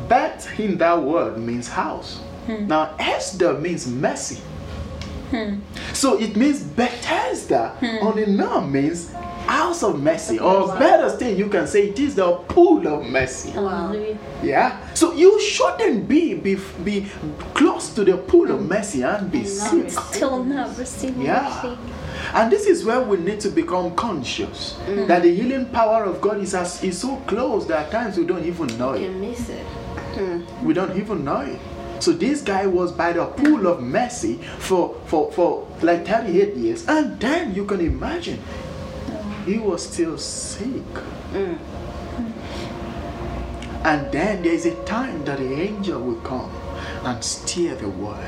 Beth 0.07 0.59
in 0.59 0.77
that 0.79 1.01
word 1.01 1.37
means 1.37 1.67
house. 1.67 2.17
Hmm. 2.47 2.67
Now, 2.67 2.95
Esther 2.97 3.53
means 3.53 3.87
mercy. 3.87 4.41
Hmm. 5.31 5.59
So 5.93 6.19
it 6.19 6.35
means 6.35 6.63
Bethesda 6.63 7.69
hmm. 7.79 8.05
on 8.05 8.15
the 8.15 8.25
noun 8.25 8.71
means 8.71 9.13
house 9.49 9.83
of 9.83 10.01
mercy. 10.01 10.39
Or 10.39 10.67
better 10.77 11.09
still, 11.09 11.35
you 11.35 11.49
can 11.49 11.67
say 11.67 11.89
it 11.89 11.99
is 11.99 12.15
the 12.15 12.31
pool 12.47 12.87
of 12.87 13.05
mercy. 13.05 13.51
Hallelujah. 13.51 14.17
Yeah. 14.43 14.93
So 14.93 15.13
you 15.13 15.39
shouldn't 15.41 16.07
be 16.07 16.35
be, 16.35 16.57
be 16.83 17.07
close 17.53 17.93
to 17.95 18.03
the 18.03 18.17
pool 18.17 18.51
of 18.51 18.61
mercy 18.67 19.01
and 19.01 19.31
be 19.31 19.39
hmm. 19.39 19.45
sick. 19.45 19.89
Still 19.89 20.43
not 20.43 20.77
receiving 20.77 21.21
Yeah. 21.21 21.61
mercy. 21.63 21.77
And 22.33 22.51
this 22.51 22.65
is 22.65 22.83
where 22.83 23.01
we 23.01 23.17
need 23.17 23.39
to 23.41 23.49
become 23.49 23.95
conscious 23.95 24.77
that 25.07 25.23
the 25.23 25.33
healing 25.33 25.67
power 25.67 26.03
of 26.03 26.21
God 26.21 26.39
is 26.41 26.53
as, 26.53 26.83
is 26.83 26.99
so 26.99 27.15
close 27.27 27.65
that 27.67 27.85
at 27.85 27.91
times 27.91 28.17
we 28.17 28.25
don't 28.25 28.45
even 28.45 28.67
know 28.77 28.93
You 28.93 29.07
it. 29.07 29.15
miss 29.15 29.49
it. 29.49 29.65
We 30.63 30.73
don't 30.73 30.97
even 30.97 31.23
know 31.23 31.41
it. 31.41 31.59
So 31.99 32.11
this 32.13 32.41
guy 32.41 32.65
was 32.65 32.91
by 32.91 33.13
the 33.13 33.25
pool 33.25 33.67
of 33.67 33.81
mercy 33.81 34.35
for 34.57 34.95
for 35.05 35.31
for 35.31 35.67
like 35.81 36.05
38 36.05 36.55
years, 36.55 36.87
and 36.87 37.19
then 37.19 37.53
you 37.53 37.65
can 37.65 37.81
imagine 37.81 38.41
he 39.45 39.57
was 39.57 39.87
still 39.87 40.17
sick. 40.17 40.83
And 43.83 44.11
then 44.11 44.43
there 44.43 44.53
is 44.53 44.65
a 44.65 44.75
time 44.83 45.23
that 45.25 45.39
the 45.39 45.53
angel 45.53 46.01
will 46.01 46.21
come 46.21 46.51
and 47.03 47.23
stir 47.23 47.75
the 47.75 47.87
water. 47.87 48.27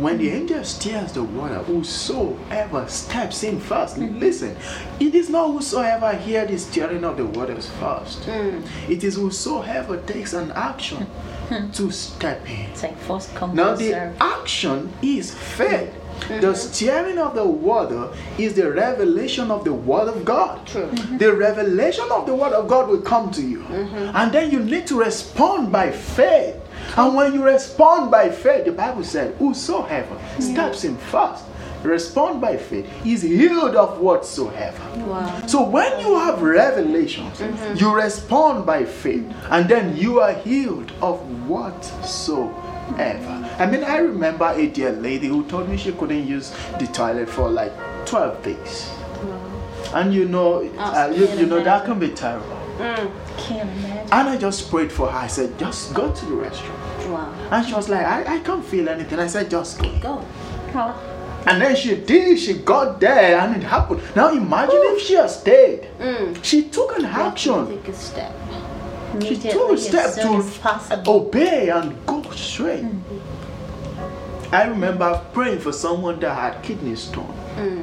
When 0.00 0.18
the 0.18 0.28
angel 0.30 0.62
stirs 0.64 1.12
the 1.12 1.22
water, 1.22 1.58
whosoever 1.60 2.86
steps 2.88 3.42
in 3.42 3.58
1st 3.58 3.96
mm-hmm. 3.96 4.18
listen, 4.18 4.56
it 5.00 5.14
is 5.14 5.30
not 5.30 5.52
whosoever 5.52 6.12
hear 6.14 6.44
the 6.44 6.58
stirring 6.58 7.04
of 7.04 7.16
the 7.16 7.24
waters 7.24 7.70
first. 7.80 8.20
Mm. 8.22 8.66
It 8.90 9.04
is 9.04 9.14
whosoever 9.14 9.96
takes 10.02 10.34
an 10.34 10.52
action 10.52 11.06
to 11.72 11.90
step 11.90 12.48
in. 12.48 12.70
It's 12.70 12.82
like 12.82 12.98
first 12.98 13.34
come 13.34 13.54
Now 13.54 13.74
the 13.74 13.90
serve. 13.90 14.16
action 14.20 14.92
is 15.02 15.34
faith. 15.34 15.92
Mm-hmm. 15.92 16.40
The 16.40 16.46
mm-hmm. 16.46 16.54
stirring 16.54 17.18
of 17.18 17.34
the 17.34 17.44
water 17.44 18.10
is 18.38 18.54
the 18.54 18.72
revelation 18.72 19.50
of 19.50 19.64
the 19.64 19.72
word 19.72 20.08
of 20.08 20.24
God. 20.24 20.66
True. 20.66 20.86
Mm-hmm. 20.86 21.18
The 21.18 21.34
revelation 21.34 22.06
of 22.10 22.26
the 22.26 22.34
word 22.34 22.52
of 22.52 22.68
God 22.68 22.88
will 22.88 23.02
come 23.02 23.30
to 23.32 23.42
you. 23.42 23.64
And 23.64 24.32
then 24.32 24.50
you 24.50 24.60
need 24.60 24.86
to 24.88 24.98
respond 24.98 25.70
by 25.70 25.90
faith. 25.90 26.56
And 26.96 27.14
when 27.14 27.34
you 27.34 27.44
respond 27.44 28.10
by 28.10 28.30
faith, 28.30 28.64
the 28.64 28.72
Bible 28.72 29.04
said, 29.04 29.34
Whosoever 29.34 30.18
steps 30.40 30.84
in 30.84 30.96
first, 30.96 31.44
respond 31.86 32.40
by 32.40 32.56
faith, 32.56 32.86
is 33.04 33.22
healed 33.22 33.76
of 33.76 33.98
whatsoever. 34.00 34.82
Wow. 35.06 35.46
So 35.46 35.62
when 35.62 36.00
you 36.00 36.18
have 36.18 36.42
revelations, 36.42 37.40
you 37.80 37.94
respond 37.94 38.66
by 38.66 38.84
faith, 38.84 39.24
and 39.50 39.68
then 39.68 39.96
you 39.96 40.20
are 40.20 40.32
healed 40.32 40.92
of 41.00 41.20
whatsoever. 41.48 42.52
I 43.58 43.66
mean, 43.66 43.84
I 43.84 43.98
remember 43.98 44.52
a 44.54 44.66
dear 44.66 44.92
lady 44.92 45.28
who 45.28 45.44
told 45.46 45.68
me 45.68 45.76
she 45.76 45.92
couldn't 45.92 46.26
use 46.26 46.54
the 46.78 46.86
toilet 46.86 47.28
for 47.28 47.50
like 47.50 47.72
12 48.06 48.42
days. 48.42 48.90
And 49.94 50.12
you 50.12 50.28
know, 50.28 50.68
uh, 50.78 51.12
you, 51.14 51.26
you 51.38 51.46
know 51.46 51.62
that 51.62 51.84
can 51.84 51.98
be 51.98 52.10
terrible. 52.10 52.56
Can't. 52.78 53.70
And 54.12 54.28
I 54.28 54.36
just 54.36 54.70
prayed 54.70 54.92
for 54.92 55.08
her. 55.08 55.18
I 55.18 55.26
said, 55.26 55.58
just 55.58 55.94
go 55.94 56.12
to 56.12 56.24
the 56.26 56.32
restroom. 56.32 57.10
Wow. 57.10 57.48
And 57.50 57.66
she 57.66 57.74
was 57.74 57.88
like, 57.88 58.04
I, 58.04 58.36
I 58.36 58.38
can't 58.40 58.64
feel 58.64 58.88
anything. 58.88 59.18
I 59.18 59.26
said, 59.26 59.50
just 59.50 59.80
go. 59.80 59.90
Go. 60.00 60.24
Oh, 60.74 61.15
And 61.46 61.62
then 61.62 61.76
she 61.76 61.96
did, 61.96 62.38
she 62.38 62.54
got 62.54 63.00
there 63.00 63.38
and 63.38 63.56
it 63.56 63.62
happened. 63.62 64.02
Now 64.16 64.30
imagine 64.30 64.80
if 64.94 65.02
she 65.02 65.14
had 65.14 65.30
stayed. 65.30 65.88
Mm. 65.98 66.44
She 66.44 66.64
took 66.64 66.98
an 66.98 67.04
action. 67.04 67.68
Take 67.68 67.88
a 67.88 67.94
step. 67.94 68.32
She 69.22 69.36
took 69.36 69.72
a 69.72 69.78
step 69.78 70.14
to 70.16 71.02
obey 71.06 71.70
and 71.70 72.04
go 72.04 72.22
straight. 72.32 72.84
I 74.52 74.64
remember 74.64 75.20
praying 75.32 75.60
for 75.60 75.72
someone 75.72 76.20
that 76.20 76.34
had 76.34 76.62
kidney 76.62 76.96
stone. 76.96 77.32
Mm. 77.56 77.82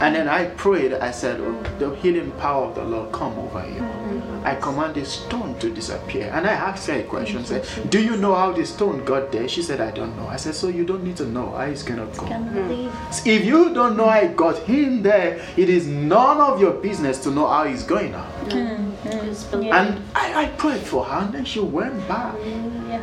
And 0.00 0.14
then 0.14 0.28
I 0.28 0.46
prayed, 0.46 0.92
I 0.92 1.10
said, 1.10 1.40
oh, 1.40 1.60
the 1.78 1.94
healing 1.96 2.30
power 2.32 2.66
of 2.66 2.76
the 2.76 2.84
Lord 2.84 3.12
come 3.12 3.36
over 3.38 3.66
you. 3.66 3.80
Mm-hmm. 3.80 4.46
I 4.46 4.54
command 4.54 4.94
the 4.94 5.04
stone 5.04 5.58
to 5.58 5.70
disappear. 5.70 6.30
And 6.32 6.46
I 6.46 6.52
asked 6.52 6.86
her 6.86 7.00
a 7.00 7.02
question, 7.02 7.44
said, 7.44 7.66
Do 7.90 8.00
you 8.00 8.16
know 8.16 8.34
how 8.34 8.52
the 8.52 8.64
stone 8.64 9.04
got 9.04 9.32
there? 9.32 9.48
She 9.48 9.62
said, 9.62 9.80
I 9.80 9.90
don't 9.90 10.16
know. 10.16 10.28
I 10.28 10.36
said, 10.36 10.54
So 10.54 10.68
you 10.68 10.84
don't 10.84 11.02
need 11.02 11.16
to 11.16 11.26
know 11.26 11.50
how 11.50 11.62
it's 11.62 11.82
gonna 11.82 12.06
go. 12.16 12.26
Can 12.26 12.54
believe. 12.54 12.90
Mm. 12.90 13.26
If 13.26 13.44
you 13.44 13.74
don't 13.74 13.96
know 13.96 14.08
how 14.08 14.20
it 14.20 14.36
got 14.36 14.58
him 14.58 15.02
there, 15.02 15.44
it 15.56 15.68
is 15.68 15.86
none 15.86 16.40
of 16.40 16.60
your 16.60 16.72
business 16.72 17.18
to 17.24 17.30
know 17.30 17.48
how 17.48 17.64
he's 17.64 17.82
going 17.82 18.14
out. 18.14 18.32
Mm-hmm. 18.48 19.10
Just 19.26 19.50
believe. 19.50 19.68
Yeah. 19.68 19.82
And 19.84 20.04
I, 20.14 20.44
I 20.44 20.46
prayed 20.50 20.82
for 20.82 21.04
her 21.04 21.24
and 21.24 21.34
then 21.34 21.44
she 21.44 21.60
went 21.60 22.06
back. 22.06 22.34
Hallelujah. 22.34 23.02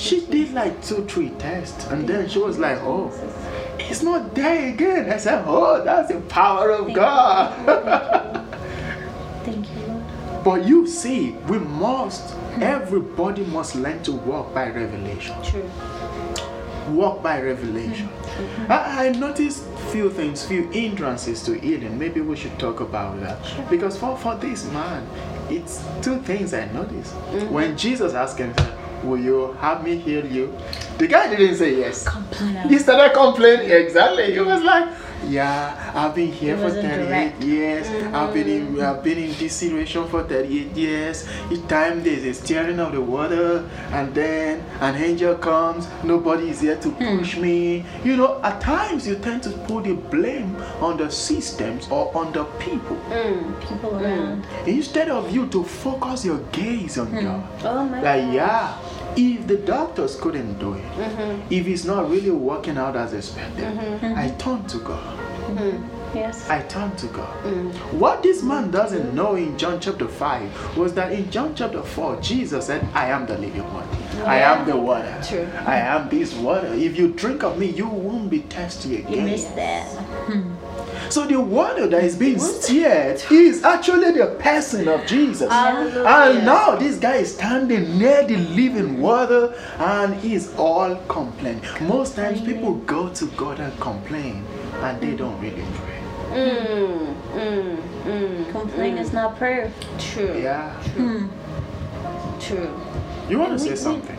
You, 0.00 0.20
She 0.20 0.26
did 0.26 0.52
like 0.54 0.82
two, 0.84 1.04
three 1.06 1.30
tests, 1.30 1.86
and 1.88 2.08
then 2.08 2.28
she 2.28 2.38
was 2.38 2.58
like, 2.58 2.78
"Oh, 2.82 3.12
it's 3.78 4.02
not 4.02 4.34
there 4.34 4.68
again." 4.72 5.10
I 5.12 5.18
said, 5.18 5.44
"Oh, 5.46 5.82
that's 5.84 6.08
the 6.12 6.20
power 6.22 6.70
of 6.70 6.86
Thank 6.86 6.96
God." 6.96 8.46
Thank 9.44 9.70
you, 9.70 9.86
Lord. 9.86 10.44
but 10.44 10.64
you 10.66 10.86
see, 10.86 11.32
we 11.48 11.58
must. 11.58 12.34
Everybody 12.60 13.44
must 13.44 13.74
learn 13.76 14.02
to 14.04 14.12
walk 14.12 14.52
by 14.54 14.68
revelation. 14.70 15.34
True. 15.42 15.68
Walk 16.90 17.22
by 17.22 17.40
revelation. 17.40 18.08
Mm-hmm. 18.08 18.72
I, 18.72 19.06
I 19.06 19.12
noticed 19.12 19.64
few 19.92 20.10
things, 20.10 20.44
few 20.44 20.68
hindrances 20.70 21.42
to 21.44 21.52
healing. 21.58 21.98
Maybe 21.98 22.20
we 22.20 22.36
should 22.36 22.58
talk 22.58 22.80
about 22.80 23.20
that 23.20 23.38
because 23.70 23.96
for 23.98 24.16
for 24.16 24.34
this 24.36 24.64
man, 24.72 25.06
it's 25.48 25.84
two 26.02 26.18
things 26.22 26.52
I 26.54 26.66
noticed. 26.72 27.14
Mm-hmm. 27.14 27.52
When 27.54 27.76
Jesus 27.76 28.14
asked 28.14 28.38
him, 28.38 28.52
"Will 29.02 29.18
you 29.18 29.56
have 29.60 29.84
me 29.84 29.96
heal 29.96 30.26
you?" 30.26 30.56
The 30.98 31.06
guy 31.06 31.34
didn't 31.34 31.56
say 31.56 31.76
yes. 31.76 32.06
Complain. 32.06 32.68
He 32.68 32.78
started 32.78 33.14
complaining. 33.14 33.70
Exactly. 33.70 34.32
He 34.32 34.40
was 34.40 34.62
like, 34.62 34.88
"Yeah, 35.28 35.92
I've 35.94 36.14
been 36.14 36.32
here 36.32 36.56
for 36.56 36.70
38 36.70 37.06
direct. 37.06 37.42
years. 37.42 37.86
I've 38.14 38.32
been 38.32 38.48
in, 38.48 38.76
mm. 38.76 38.82
I've 38.82 39.02
been 39.02 39.18
in 39.18 39.32
this 39.38 39.54
situation 39.54 40.06
for 40.08 40.22
38 40.24 40.76
years. 40.76 41.28
Each 41.50 41.66
time 41.68 42.02
there's 42.02 42.24
a 42.24 42.34
stirring 42.34 42.80
of 42.80 42.92
the 42.92 43.00
water, 43.00 43.68
and 43.92 44.14
then 44.14 44.64
an 44.80 44.96
angel 44.96 45.34
comes. 45.36 45.88
Nobody 46.04 46.50
is 46.50 46.60
here 46.60 46.76
to 46.76 46.88
hmm. 46.90 47.18
push 47.18 47.36
me. 47.36 47.84
You 48.04 48.16
know, 48.16 48.40
at 48.42 48.60
times 48.60 49.06
you 49.06 49.16
tend 49.16 49.42
to 49.44 49.50
put 49.50 49.84
the 49.84 49.94
blame 49.94 50.56
on 50.80 50.96
the 50.96 51.10
systems 51.10 51.88
or 51.90 52.10
on 52.16 52.32
the 52.32 52.44
people 52.58 52.96
Mm. 53.10 53.60
People 53.60 53.90
hmm. 53.90 54.04
around. 54.04 54.46
instead 54.66 55.08
of 55.08 55.34
you 55.34 55.46
to 55.48 55.64
focus 55.64 56.24
your 56.24 56.38
gaze 56.52 56.98
on 56.98 57.06
hmm. 57.06 57.24
God. 57.24 57.42
Oh 57.64 57.84
my. 57.84 58.00
Like, 58.02 58.34
yeah, 58.34 58.76
if 59.16 59.46
the 59.46 59.56
doctors 59.56 60.16
couldn't 60.20 60.58
do 60.58 60.74
it, 60.74 60.84
Mm-hmm. 60.84 61.52
if 61.52 61.66
it's 61.66 61.84
not 61.84 62.10
really 62.10 62.30
working 62.30 62.76
out 62.78 62.96
as 62.96 63.12
expected, 63.12 63.64
I 64.02 64.30
turn 64.38 64.64
to 64.66 64.78
God. 64.78 65.18
Yes. 66.14 66.48
I 66.50 66.62
turn 66.62 66.94
to 66.96 67.06
God. 67.08 67.44
Mm. 67.44 67.72
What 67.92 68.22
this 68.22 68.42
man 68.42 68.70
doesn't 68.72 69.14
know 69.14 69.36
in 69.36 69.56
John 69.56 69.78
chapter 69.80 70.08
5 70.08 70.76
was 70.76 70.92
that 70.94 71.12
in 71.12 71.30
John 71.30 71.54
chapter 71.54 71.82
4, 71.82 72.20
Jesus 72.20 72.66
said, 72.66 72.86
I 72.94 73.06
am 73.10 73.26
the 73.26 73.38
living 73.38 73.62
water. 73.72 73.86
I 74.26 74.38
am 74.40 74.66
the 74.66 74.76
water. 74.76 75.20
True. 75.26 75.48
I 75.64 75.76
am 75.78 76.08
this 76.08 76.34
water. 76.34 76.66
If 76.74 76.96
you 76.98 77.12
drink 77.12 77.44
of 77.44 77.58
me, 77.58 77.66
you 77.66 77.86
won't 77.88 78.28
be 78.28 78.40
thirsty 78.40 78.96
again. 78.96 79.08
You 79.12 79.18
again. 79.20 79.26
missed 79.26 79.54
that. 79.56 79.86
So 81.10 81.26
the 81.26 81.40
water 81.40 81.88
that 81.88 82.04
is 82.04 82.14
being 82.16 82.38
stirred 82.38 83.20
is 83.32 83.64
actually 83.64 84.12
the 84.12 84.36
person 84.38 84.86
of 84.88 85.04
Jesus. 85.06 85.50
Hallelujah. 85.50 86.06
And 86.06 86.44
now 86.46 86.76
this 86.76 86.98
guy 86.98 87.16
is 87.16 87.34
standing 87.34 87.98
near 87.98 88.24
the 88.24 88.36
living 88.36 89.00
water 89.00 89.52
and 89.78 90.14
he's 90.14 90.54
all 90.54 90.94
complaining. 91.08 91.62
Most 91.80 92.14
times 92.14 92.40
people 92.40 92.74
go 92.86 93.08
to 93.08 93.26
God 93.36 93.58
and 93.58 93.78
complain 93.80 94.44
and 94.82 95.00
they 95.00 95.16
don't 95.16 95.38
really 95.40 95.64
pray. 95.74 96.00
Mm. 96.30 97.14
Mm. 97.34 97.76
Mm. 98.04 98.50
Complain 98.52 98.96
is 98.98 99.12
not 99.12 99.36
prayer. 99.36 99.72
True. 99.98 100.38
Yeah. 100.40 100.72
True. 102.40 102.70
You 103.28 103.38
want 103.38 103.58
to 103.58 103.64
We- 103.64 103.70
say 103.70 103.70
we- 103.70 103.76
something? 103.76 104.16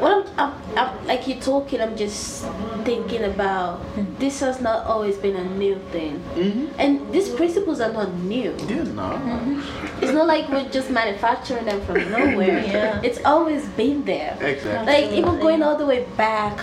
What 0.00 0.26
I'm, 0.36 0.52
I'm, 0.52 0.78
I'm, 0.78 1.06
like 1.06 1.26
you're 1.28 1.40
talking, 1.40 1.80
I'm 1.80 1.96
just 1.96 2.44
thinking 2.84 3.24
about 3.24 3.80
this 4.18 4.40
has 4.40 4.60
not 4.60 4.86
always 4.86 5.16
been 5.16 5.36
a 5.36 5.44
new 5.44 5.78
thing, 5.92 6.20
Mm-hmm. 6.34 6.66
and 6.78 7.12
these 7.12 7.28
principles 7.30 7.80
are 7.80 7.92
not 7.92 8.12
new. 8.14 8.54
You 8.68 8.84
know. 8.84 9.62
It's 10.02 10.12
not 10.12 10.26
like 10.26 10.48
we're 10.48 10.68
just 10.70 10.90
manufacturing 10.90 11.64
them 11.64 11.80
from 11.86 12.10
nowhere. 12.10 12.64
Yeah. 12.64 13.00
It's 13.02 13.22
always 13.24 13.66
been 13.76 14.04
there. 14.04 14.36
Exactly. 14.40 14.92
Like 14.92 15.12
even 15.12 15.38
going 15.40 15.62
all 15.62 15.76
the 15.76 15.86
way 15.86 16.04
back 16.16 16.58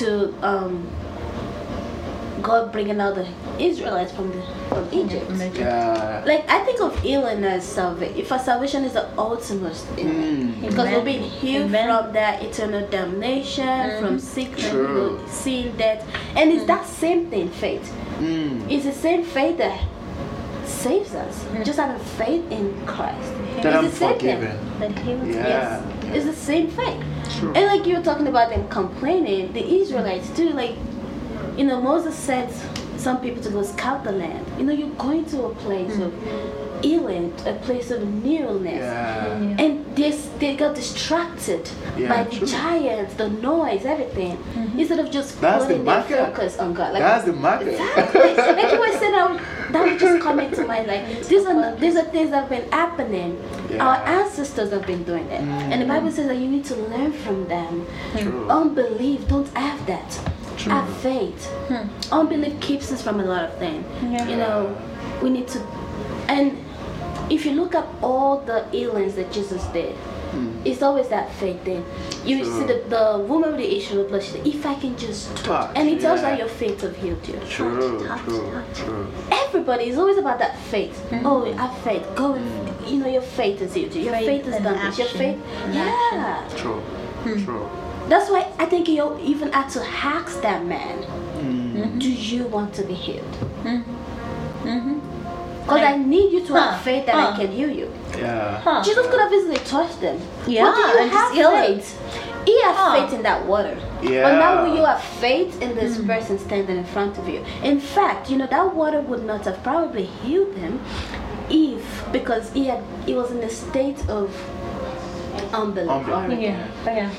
to 0.00 0.34
um, 0.42 0.88
God 2.46 2.70
bringing 2.70 3.00
out 3.00 3.16
the 3.16 3.26
Israelites 3.58 4.12
from 4.12 4.30
the 4.30 4.40
from 4.68 4.88
Egypt. 4.92 5.28
Yeah. 5.56 6.22
Like 6.24 6.48
I 6.48 6.64
think 6.64 6.80
of 6.80 6.96
healing 7.00 7.42
as 7.42 7.64
salvation. 7.64 8.16
If 8.16 8.30
our 8.30 8.38
salvation 8.38 8.84
is 8.84 8.92
the 8.92 9.08
ultimate 9.18 9.74
thing. 9.74 10.06
Mm. 10.06 10.60
Because 10.60 10.86
Amen. 10.86 11.04
we've 11.04 11.14
been 11.14 11.22
healed 11.22 11.66
Amen. 11.66 11.88
from 11.88 12.12
that 12.12 12.42
eternal 12.44 12.86
damnation, 12.88 14.00
from 14.00 14.20
sickness, 14.20 14.62
you 14.62 14.70
True. 14.70 15.24
sin, 15.26 15.76
death. 15.76 16.06
And 16.36 16.52
it's 16.52 16.64
that 16.66 16.86
same 16.86 17.28
thing, 17.30 17.48
faith. 17.50 17.92
Mm. 18.20 18.70
It's 18.70 18.84
the 18.84 18.92
same 18.92 19.24
faith 19.24 19.58
that 19.58 19.84
saves 20.64 21.14
us. 21.16 21.44
Just 21.64 21.78
having 21.80 22.00
faith 22.14 22.48
in 22.52 22.86
Christ. 22.86 23.32
That 23.62 23.66
it's 23.66 23.76
I'm 23.76 23.84
the 23.86 23.90
same 23.90 24.12
forgiven. 24.14 24.78
That 24.78 24.98
he 25.00 25.14
was 25.14 25.28
Yeah. 25.34 25.48
Yes. 25.48 26.14
It's 26.14 26.26
the 26.26 26.32
same 26.32 26.68
faith. 26.70 27.02
True. 27.38 27.52
And 27.54 27.66
like 27.66 27.86
you 27.86 27.96
were 27.96 28.04
talking 28.04 28.28
about 28.28 28.50
them 28.50 28.68
complaining, 28.68 29.52
the 29.52 29.64
Israelites 29.80 30.30
too, 30.36 30.50
like, 30.50 30.76
you 31.56 31.64
know, 31.64 31.80
Moses 31.80 32.14
said 32.14 32.52
some 32.98 33.20
people 33.20 33.42
to 33.42 33.50
go 33.50 33.62
scout 33.62 34.04
the 34.04 34.12
land. 34.12 34.44
You 34.58 34.64
know, 34.64 34.72
you're 34.72 34.90
going 34.90 35.24
to 35.26 35.44
a 35.44 35.54
place 35.54 35.98
of 35.98 36.12
hmm. 36.12 36.80
healing, 36.82 37.32
a 37.46 37.54
place 37.54 37.90
of 37.90 38.06
newness. 38.24 38.82
Yeah. 38.82 39.56
And 39.58 39.96
they, 39.96 40.10
they 40.38 40.56
got 40.56 40.74
distracted 40.74 41.68
Yeah, 41.96 42.08
by 42.08 42.24
the 42.24 42.36
true. 42.36 42.46
giants, 42.48 43.14
the 43.14 43.28
noise, 43.30 43.84
everything. 43.84 44.36
Mm-hmm. 44.36 44.80
Instead 44.80 44.98
of 44.98 45.10
just 45.10 45.40
That's 45.40 45.64
the 45.66 45.76
putting 45.76 45.84
their 45.84 46.26
focus 46.26 46.58
on 46.58 46.74
God. 46.74 46.92
Like, 46.92 47.02
That's 47.02 47.24
the 47.24 47.32
market. 47.32 47.68
Exactly. 47.68 48.34
like 48.34 48.72
you 48.72 48.80
were 48.80 48.98
saying, 48.98 49.12
that 49.12 49.30
would, 49.30 49.40
that 49.72 49.84
would 49.84 49.98
just 49.98 50.22
come 50.22 50.40
into 50.40 50.66
mind. 50.66 50.86
Like 50.86 51.26
these 51.26 51.46
are 51.46 51.76
these 51.76 51.96
are 51.96 52.04
things 52.04 52.30
that 52.30 52.40
have 52.42 52.48
been 52.48 52.70
happening. 52.70 53.42
Our 53.80 53.96
ancestors 53.96 54.70
have 54.70 54.86
been 54.86 55.04
doing 55.04 55.26
it, 55.26 55.40
and 55.40 55.80
the 55.82 55.86
mm. 55.86 55.88
Bible 55.88 56.10
says 56.10 56.28
that 56.28 56.36
you 56.36 56.48
need 56.48 56.64
to 56.66 56.76
learn 56.76 57.12
from 57.12 57.46
them. 57.48 57.86
True. 58.16 58.48
Unbelief, 58.48 59.26
don't 59.28 59.48
have 59.56 59.84
that. 59.86 60.20
True. 60.56 60.72
Have 60.72 60.96
faith. 60.98 61.46
Hmm. 61.68 61.88
Unbelief 62.12 62.60
keeps 62.60 62.90
us 62.92 63.02
from 63.02 63.20
a 63.20 63.24
lot 63.24 63.44
of 63.44 63.58
things. 63.58 63.84
Yeah. 64.02 64.28
You 64.28 64.36
know, 64.36 64.76
we 65.22 65.30
need 65.30 65.48
to, 65.48 65.60
and 66.28 66.56
if 67.30 67.44
you 67.44 67.52
look 67.52 67.74
at 67.74 67.86
all 68.02 68.40
the 68.40 68.64
healings 68.70 69.14
that 69.16 69.32
Jesus 69.32 69.64
did, 69.66 69.94
hmm. 69.94 70.60
it's 70.64 70.82
always 70.82 71.08
that 71.08 71.30
faith 71.34 71.62
thing. 71.64 71.84
You 72.24 72.44
True. 72.44 72.60
see 72.60 72.66
the, 72.66 72.84
the 72.88 73.24
woman 73.26 73.50
with 73.50 73.60
the 73.60 73.76
issue 73.76 74.00
of 74.00 74.08
blood, 74.08 74.22
she 74.22 74.32
said, 74.32 74.46
if 74.46 74.64
I 74.64 74.74
can 74.74 74.96
just 74.96 75.34
touch, 75.36 75.44
Touch, 75.44 75.72
and 75.76 75.88
it 75.88 76.00
tells 76.00 76.22
yeah. 76.22 76.30
that 76.30 76.38
your 76.38 76.48
faith 76.48 76.80
have 76.80 76.96
healed 76.96 77.26
you. 77.28 77.40
True. 77.48 78.06
Touch, 78.06 78.20
True. 78.22 78.50
touch. 78.50 78.78
True. 78.78 79.12
Everybody 79.30 79.84
is 79.84 79.98
always 79.98 80.18
about 80.18 80.38
that 80.38 80.58
faith. 80.58 80.96
Hmm. 81.10 81.26
Oh, 81.26 81.52
have 81.52 81.76
faith. 81.78 82.06
Go, 82.14 82.32
with, 82.32 82.88
you 82.90 82.98
know, 82.98 83.08
your 83.08 83.22
faith 83.22 83.60
is 83.60 83.74
healed 83.74 83.94
you. 83.94 84.04
Your 84.04 84.14
Faith 84.14 84.26
faith, 84.26 84.44
has 84.46 84.54
and 84.54 84.64
done 84.64 84.86
this. 84.86 84.98
Your 84.98 85.08
faith, 85.08 85.38
And 85.64 85.74
yeah. 85.74 86.48
True. 86.56 86.82
True. 87.44 87.68
That's 88.08 88.30
why 88.30 88.46
I 88.58 88.66
think 88.66 88.88
you 88.88 89.18
even 89.20 89.52
had 89.52 89.68
to 89.70 89.80
ask 89.84 90.40
that 90.42 90.64
man, 90.64 91.04
Mm. 91.36 91.98
do 92.00 92.10
you 92.10 92.44
want 92.46 92.72
to 92.74 92.82
be 92.82 92.94
healed? 92.94 93.36
Mm-hmm. 93.64 94.98
Because 95.62 95.80
I 95.82 95.96
need 95.96 96.32
you 96.32 96.46
to 96.46 96.52
Huh, 96.54 96.70
have 96.70 96.80
faith 96.82 97.06
that 97.06 97.14
huh. 97.14 97.32
I 97.32 97.36
can 97.36 97.50
heal 97.52 97.68
you. 97.70 97.92
Yeah. 98.16 98.60
Huh. 98.60 98.82
Jesus 98.82 99.06
could 99.08 99.20
have 99.20 99.32
easily 99.32 99.56
touched 99.58 100.00
them. 100.00 100.18
Yeah, 100.46 100.64
but 100.64 100.74
do 100.76 100.80
you 100.80 100.98
and 101.00 101.10
just 101.10 101.22
have 101.24 101.32
heal 101.34 101.50
them. 101.50 101.64
faith? 101.66 101.88
He 102.46 102.62
had 102.62 102.74
Huh. 102.76 102.92
faith 102.94 103.12
in 103.14 103.22
that 103.24 103.44
water. 103.46 103.76
But 104.00 104.08
Yeah. 104.10 104.38
now 104.38 104.62
will 104.62 104.74
you 104.76 104.84
have 104.84 105.00
faith 105.00 105.60
in 105.60 105.74
this 105.74 105.96
Hmm. 105.96 106.06
person 106.06 106.38
standing 106.38 106.78
in 106.78 106.84
front 106.84 107.18
of 107.18 107.28
you? 107.28 107.44
In 107.62 107.80
fact, 107.80 108.30
you 108.30 108.36
know 108.38 108.46
that 108.46 108.74
water 108.74 109.00
would 109.00 109.24
not 109.26 109.44
have 109.44 109.60
probably 109.64 110.04
healed 110.22 110.54
him 110.54 110.80
if 111.50 111.84
because 112.12 112.52
he 112.54 112.66
had 112.66 112.80
he 113.06 113.14
was 113.14 113.30
in 113.32 113.38
a 113.42 113.50
state 113.50 114.00
of 114.08 114.30
unbelief. 115.52 115.90
Unbelief. 115.90 116.08
already. 116.14 116.42
Yeah. 116.86 117.10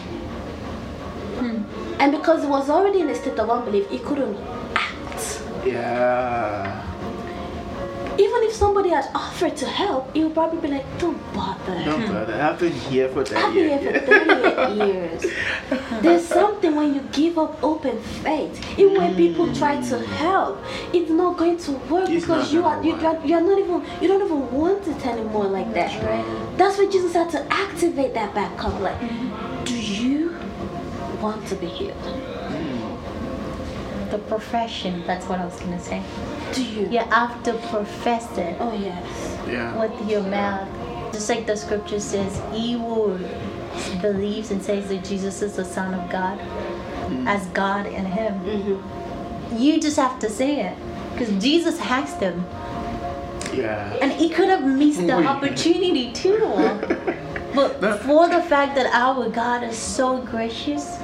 Yeah. 1.41 1.99
And 1.99 2.11
because 2.11 2.43
he 2.43 2.49
was 2.49 2.69
already 2.69 3.01
in 3.01 3.09
a 3.09 3.15
state 3.15 3.39
of 3.39 3.49
unbelief, 3.49 3.89
he 3.89 3.99
couldn't 3.99 4.37
act. 4.75 5.43
Yeah. 5.65 6.87
even 8.19 8.43
if 8.43 8.53
somebody 8.53 8.89
had 8.89 9.07
offered 9.13 9.55
to 9.57 9.65
help, 9.65 10.13
he 10.13 10.23
would 10.23 10.33
probably 10.33 10.59
be 10.59 10.67
like, 10.67 10.85
"Don't 10.99 11.21
bother." 11.33 11.75
Don't 11.85 12.01
hmm. 12.01 12.13
bother. 12.13 12.41
I've 12.41 12.59
been 12.59 12.73
here 12.73 13.09
for 13.09 13.23
that 13.23 13.45
I've 13.45 13.53
been 13.53 13.69
year. 13.69 13.79
here 13.79 13.99
for 14.01 14.07
38 14.07 14.77
years. 14.87 15.25
There's 16.01 16.25
something 16.25 16.75
when 16.75 16.95
you 16.95 17.01
give 17.11 17.37
up 17.37 17.63
open 17.63 18.01
faith, 18.01 18.79
even 18.79 18.95
when 18.95 19.15
people 19.15 19.53
try 19.53 19.79
to 19.89 19.99
hmm. 19.99 20.11
help, 20.13 20.57
it's 20.93 21.11
not 21.11 21.37
going 21.37 21.57
to 21.57 21.71
work 21.91 22.09
It's 22.09 22.25
because 22.25 22.51
you 22.53 22.65
are 22.65 22.83
you, 22.83 22.93
are 22.95 23.25
you're 23.25 23.41
not 23.41 23.59
even 23.59 23.83
you 24.01 24.07
don't 24.07 24.23
even 24.25 24.51
want 24.51 24.87
it 24.87 25.05
anymore 25.05 25.45
like 25.45 25.73
that. 25.73 25.91
That's 26.57 26.77
why 26.77 26.87
Jesus 26.87 27.13
had 27.13 27.29
to 27.31 27.45
activate 27.53 28.13
that 28.15 28.33
back 28.33 28.63
up. 28.63 28.79
Like, 28.79 28.99
mm-hmm. 28.99 29.63
do 29.63 29.75
you 29.79 30.35
want 31.21 31.47
to 31.47 31.55
be 31.55 31.67
healed? 31.67 32.03
The 34.11 34.17
profession, 34.19 35.03
that's 35.05 35.25
what 35.27 35.39
I 35.39 35.45
was 35.45 35.59
gonna 35.59 35.79
say. 35.79 36.01
Do 36.53 36.63
you? 36.63 36.87
You 36.87 36.99
have 36.99 37.43
to 37.43 37.53
profess 37.69 38.37
it 38.37 38.55
Oh 38.59 38.73
yes. 38.73 39.37
Yeah. 39.47 39.77
with 39.79 40.09
your 40.09 40.21
mouth. 40.23 40.67
Just 41.13 41.29
like 41.29 41.45
the 41.45 41.55
scripture 41.57 41.99
says, 41.99 42.41
he 42.53 42.73
who 42.73 43.17
believes 44.01 44.51
and 44.51 44.61
says 44.61 44.89
that 44.89 45.03
Jesus 45.03 45.41
is 45.41 45.55
the 45.55 45.65
Son 45.65 45.93
of 45.93 46.09
God, 46.09 46.39
as 47.27 47.45
God 47.47 47.85
in 47.85 48.05
him. 48.05 48.33
Mm-hmm. 48.41 49.57
You 49.57 49.79
just 49.79 49.97
have 49.97 50.19
to 50.19 50.29
say 50.29 50.61
it. 50.67 50.77
Because 51.13 51.29
Jesus 51.43 51.79
asked 51.79 52.19
him. 52.19 52.45
Yeah. 53.53 53.97
And 54.01 54.11
he 54.11 54.29
could 54.29 54.49
have 54.49 54.63
missed 54.65 55.01
the 55.07 55.13
opportunity 55.13 56.11
too. 56.13 56.37
But 57.57 58.03
for 58.03 58.29
the 58.29 58.41
fact 58.41 58.75
that 58.75 58.85
our 58.93 59.29
God 59.29 59.63
is 59.63 59.75
so 59.77 60.21
gracious, 60.21 60.99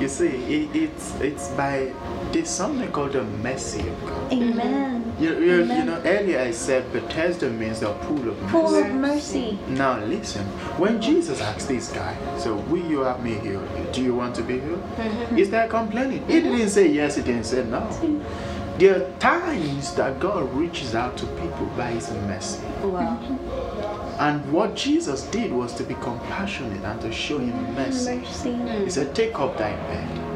You 0.00 0.06
see, 0.08 0.28
it, 0.28 0.76
it's 0.76 1.06
it's 1.20 1.48
by 1.58 1.92
there's 2.30 2.48
something 2.48 2.90
called 2.92 3.14
the 3.14 3.24
mercy 3.42 3.80
of 3.80 4.06
God. 4.06 4.32
amen. 4.32 5.12
You, 5.18 5.34
you, 5.40 5.56
you 5.64 5.84
know, 5.88 6.00
earlier 6.06 6.38
I 6.38 6.52
said 6.52 6.92
Bethesda 6.92 7.50
means 7.50 7.80
the 7.80 7.92
pool 8.06 8.28
of 8.30 8.38
mercy. 8.40 8.78
of 8.78 8.94
mercy. 8.94 9.58
Now 9.66 9.98
listen, 10.04 10.46
when 10.78 11.02
Jesus 11.02 11.40
asked 11.40 11.66
this 11.66 11.90
guy, 11.90 12.14
so 12.38 12.54
will 12.70 12.86
you 12.86 13.00
have 13.00 13.24
me 13.24 13.34
healed? 13.42 13.66
Do 13.92 14.00
you 14.00 14.14
want 14.14 14.36
to 14.36 14.42
be 14.42 14.60
healed? 14.60 14.84
Mm-hmm. 14.96 15.38
Is 15.38 15.50
that 15.50 15.68
complaining? 15.68 16.22
He 16.28 16.34
didn't 16.34 16.52
mm-hmm. 16.52 16.68
say 16.68 16.86
yes, 16.86 17.16
he 17.16 17.22
didn't 17.22 17.46
say 17.50 17.64
no. 17.64 17.82
There 18.78 18.94
are 19.02 19.10
times 19.18 19.92
that 19.96 20.20
God 20.20 20.54
reaches 20.54 20.94
out 20.94 21.16
to 21.16 21.26
people 21.42 21.66
by 21.76 21.90
his 21.90 22.08
mercy. 22.30 22.62
Wow. 22.84 23.18
And 24.18 24.52
what 24.52 24.74
Jesus 24.74 25.22
did 25.30 25.52
was 25.52 25.72
to 25.74 25.84
be 25.84 25.94
compassionate 25.94 26.82
and 26.82 27.00
to 27.02 27.12
show 27.12 27.38
him 27.38 27.74
mercy. 27.74 28.16
Mercy. 28.16 28.84
He 28.84 28.90
said, 28.90 29.14
Take 29.14 29.38
up 29.38 29.56
thy 29.56 29.72
bed 29.76 30.27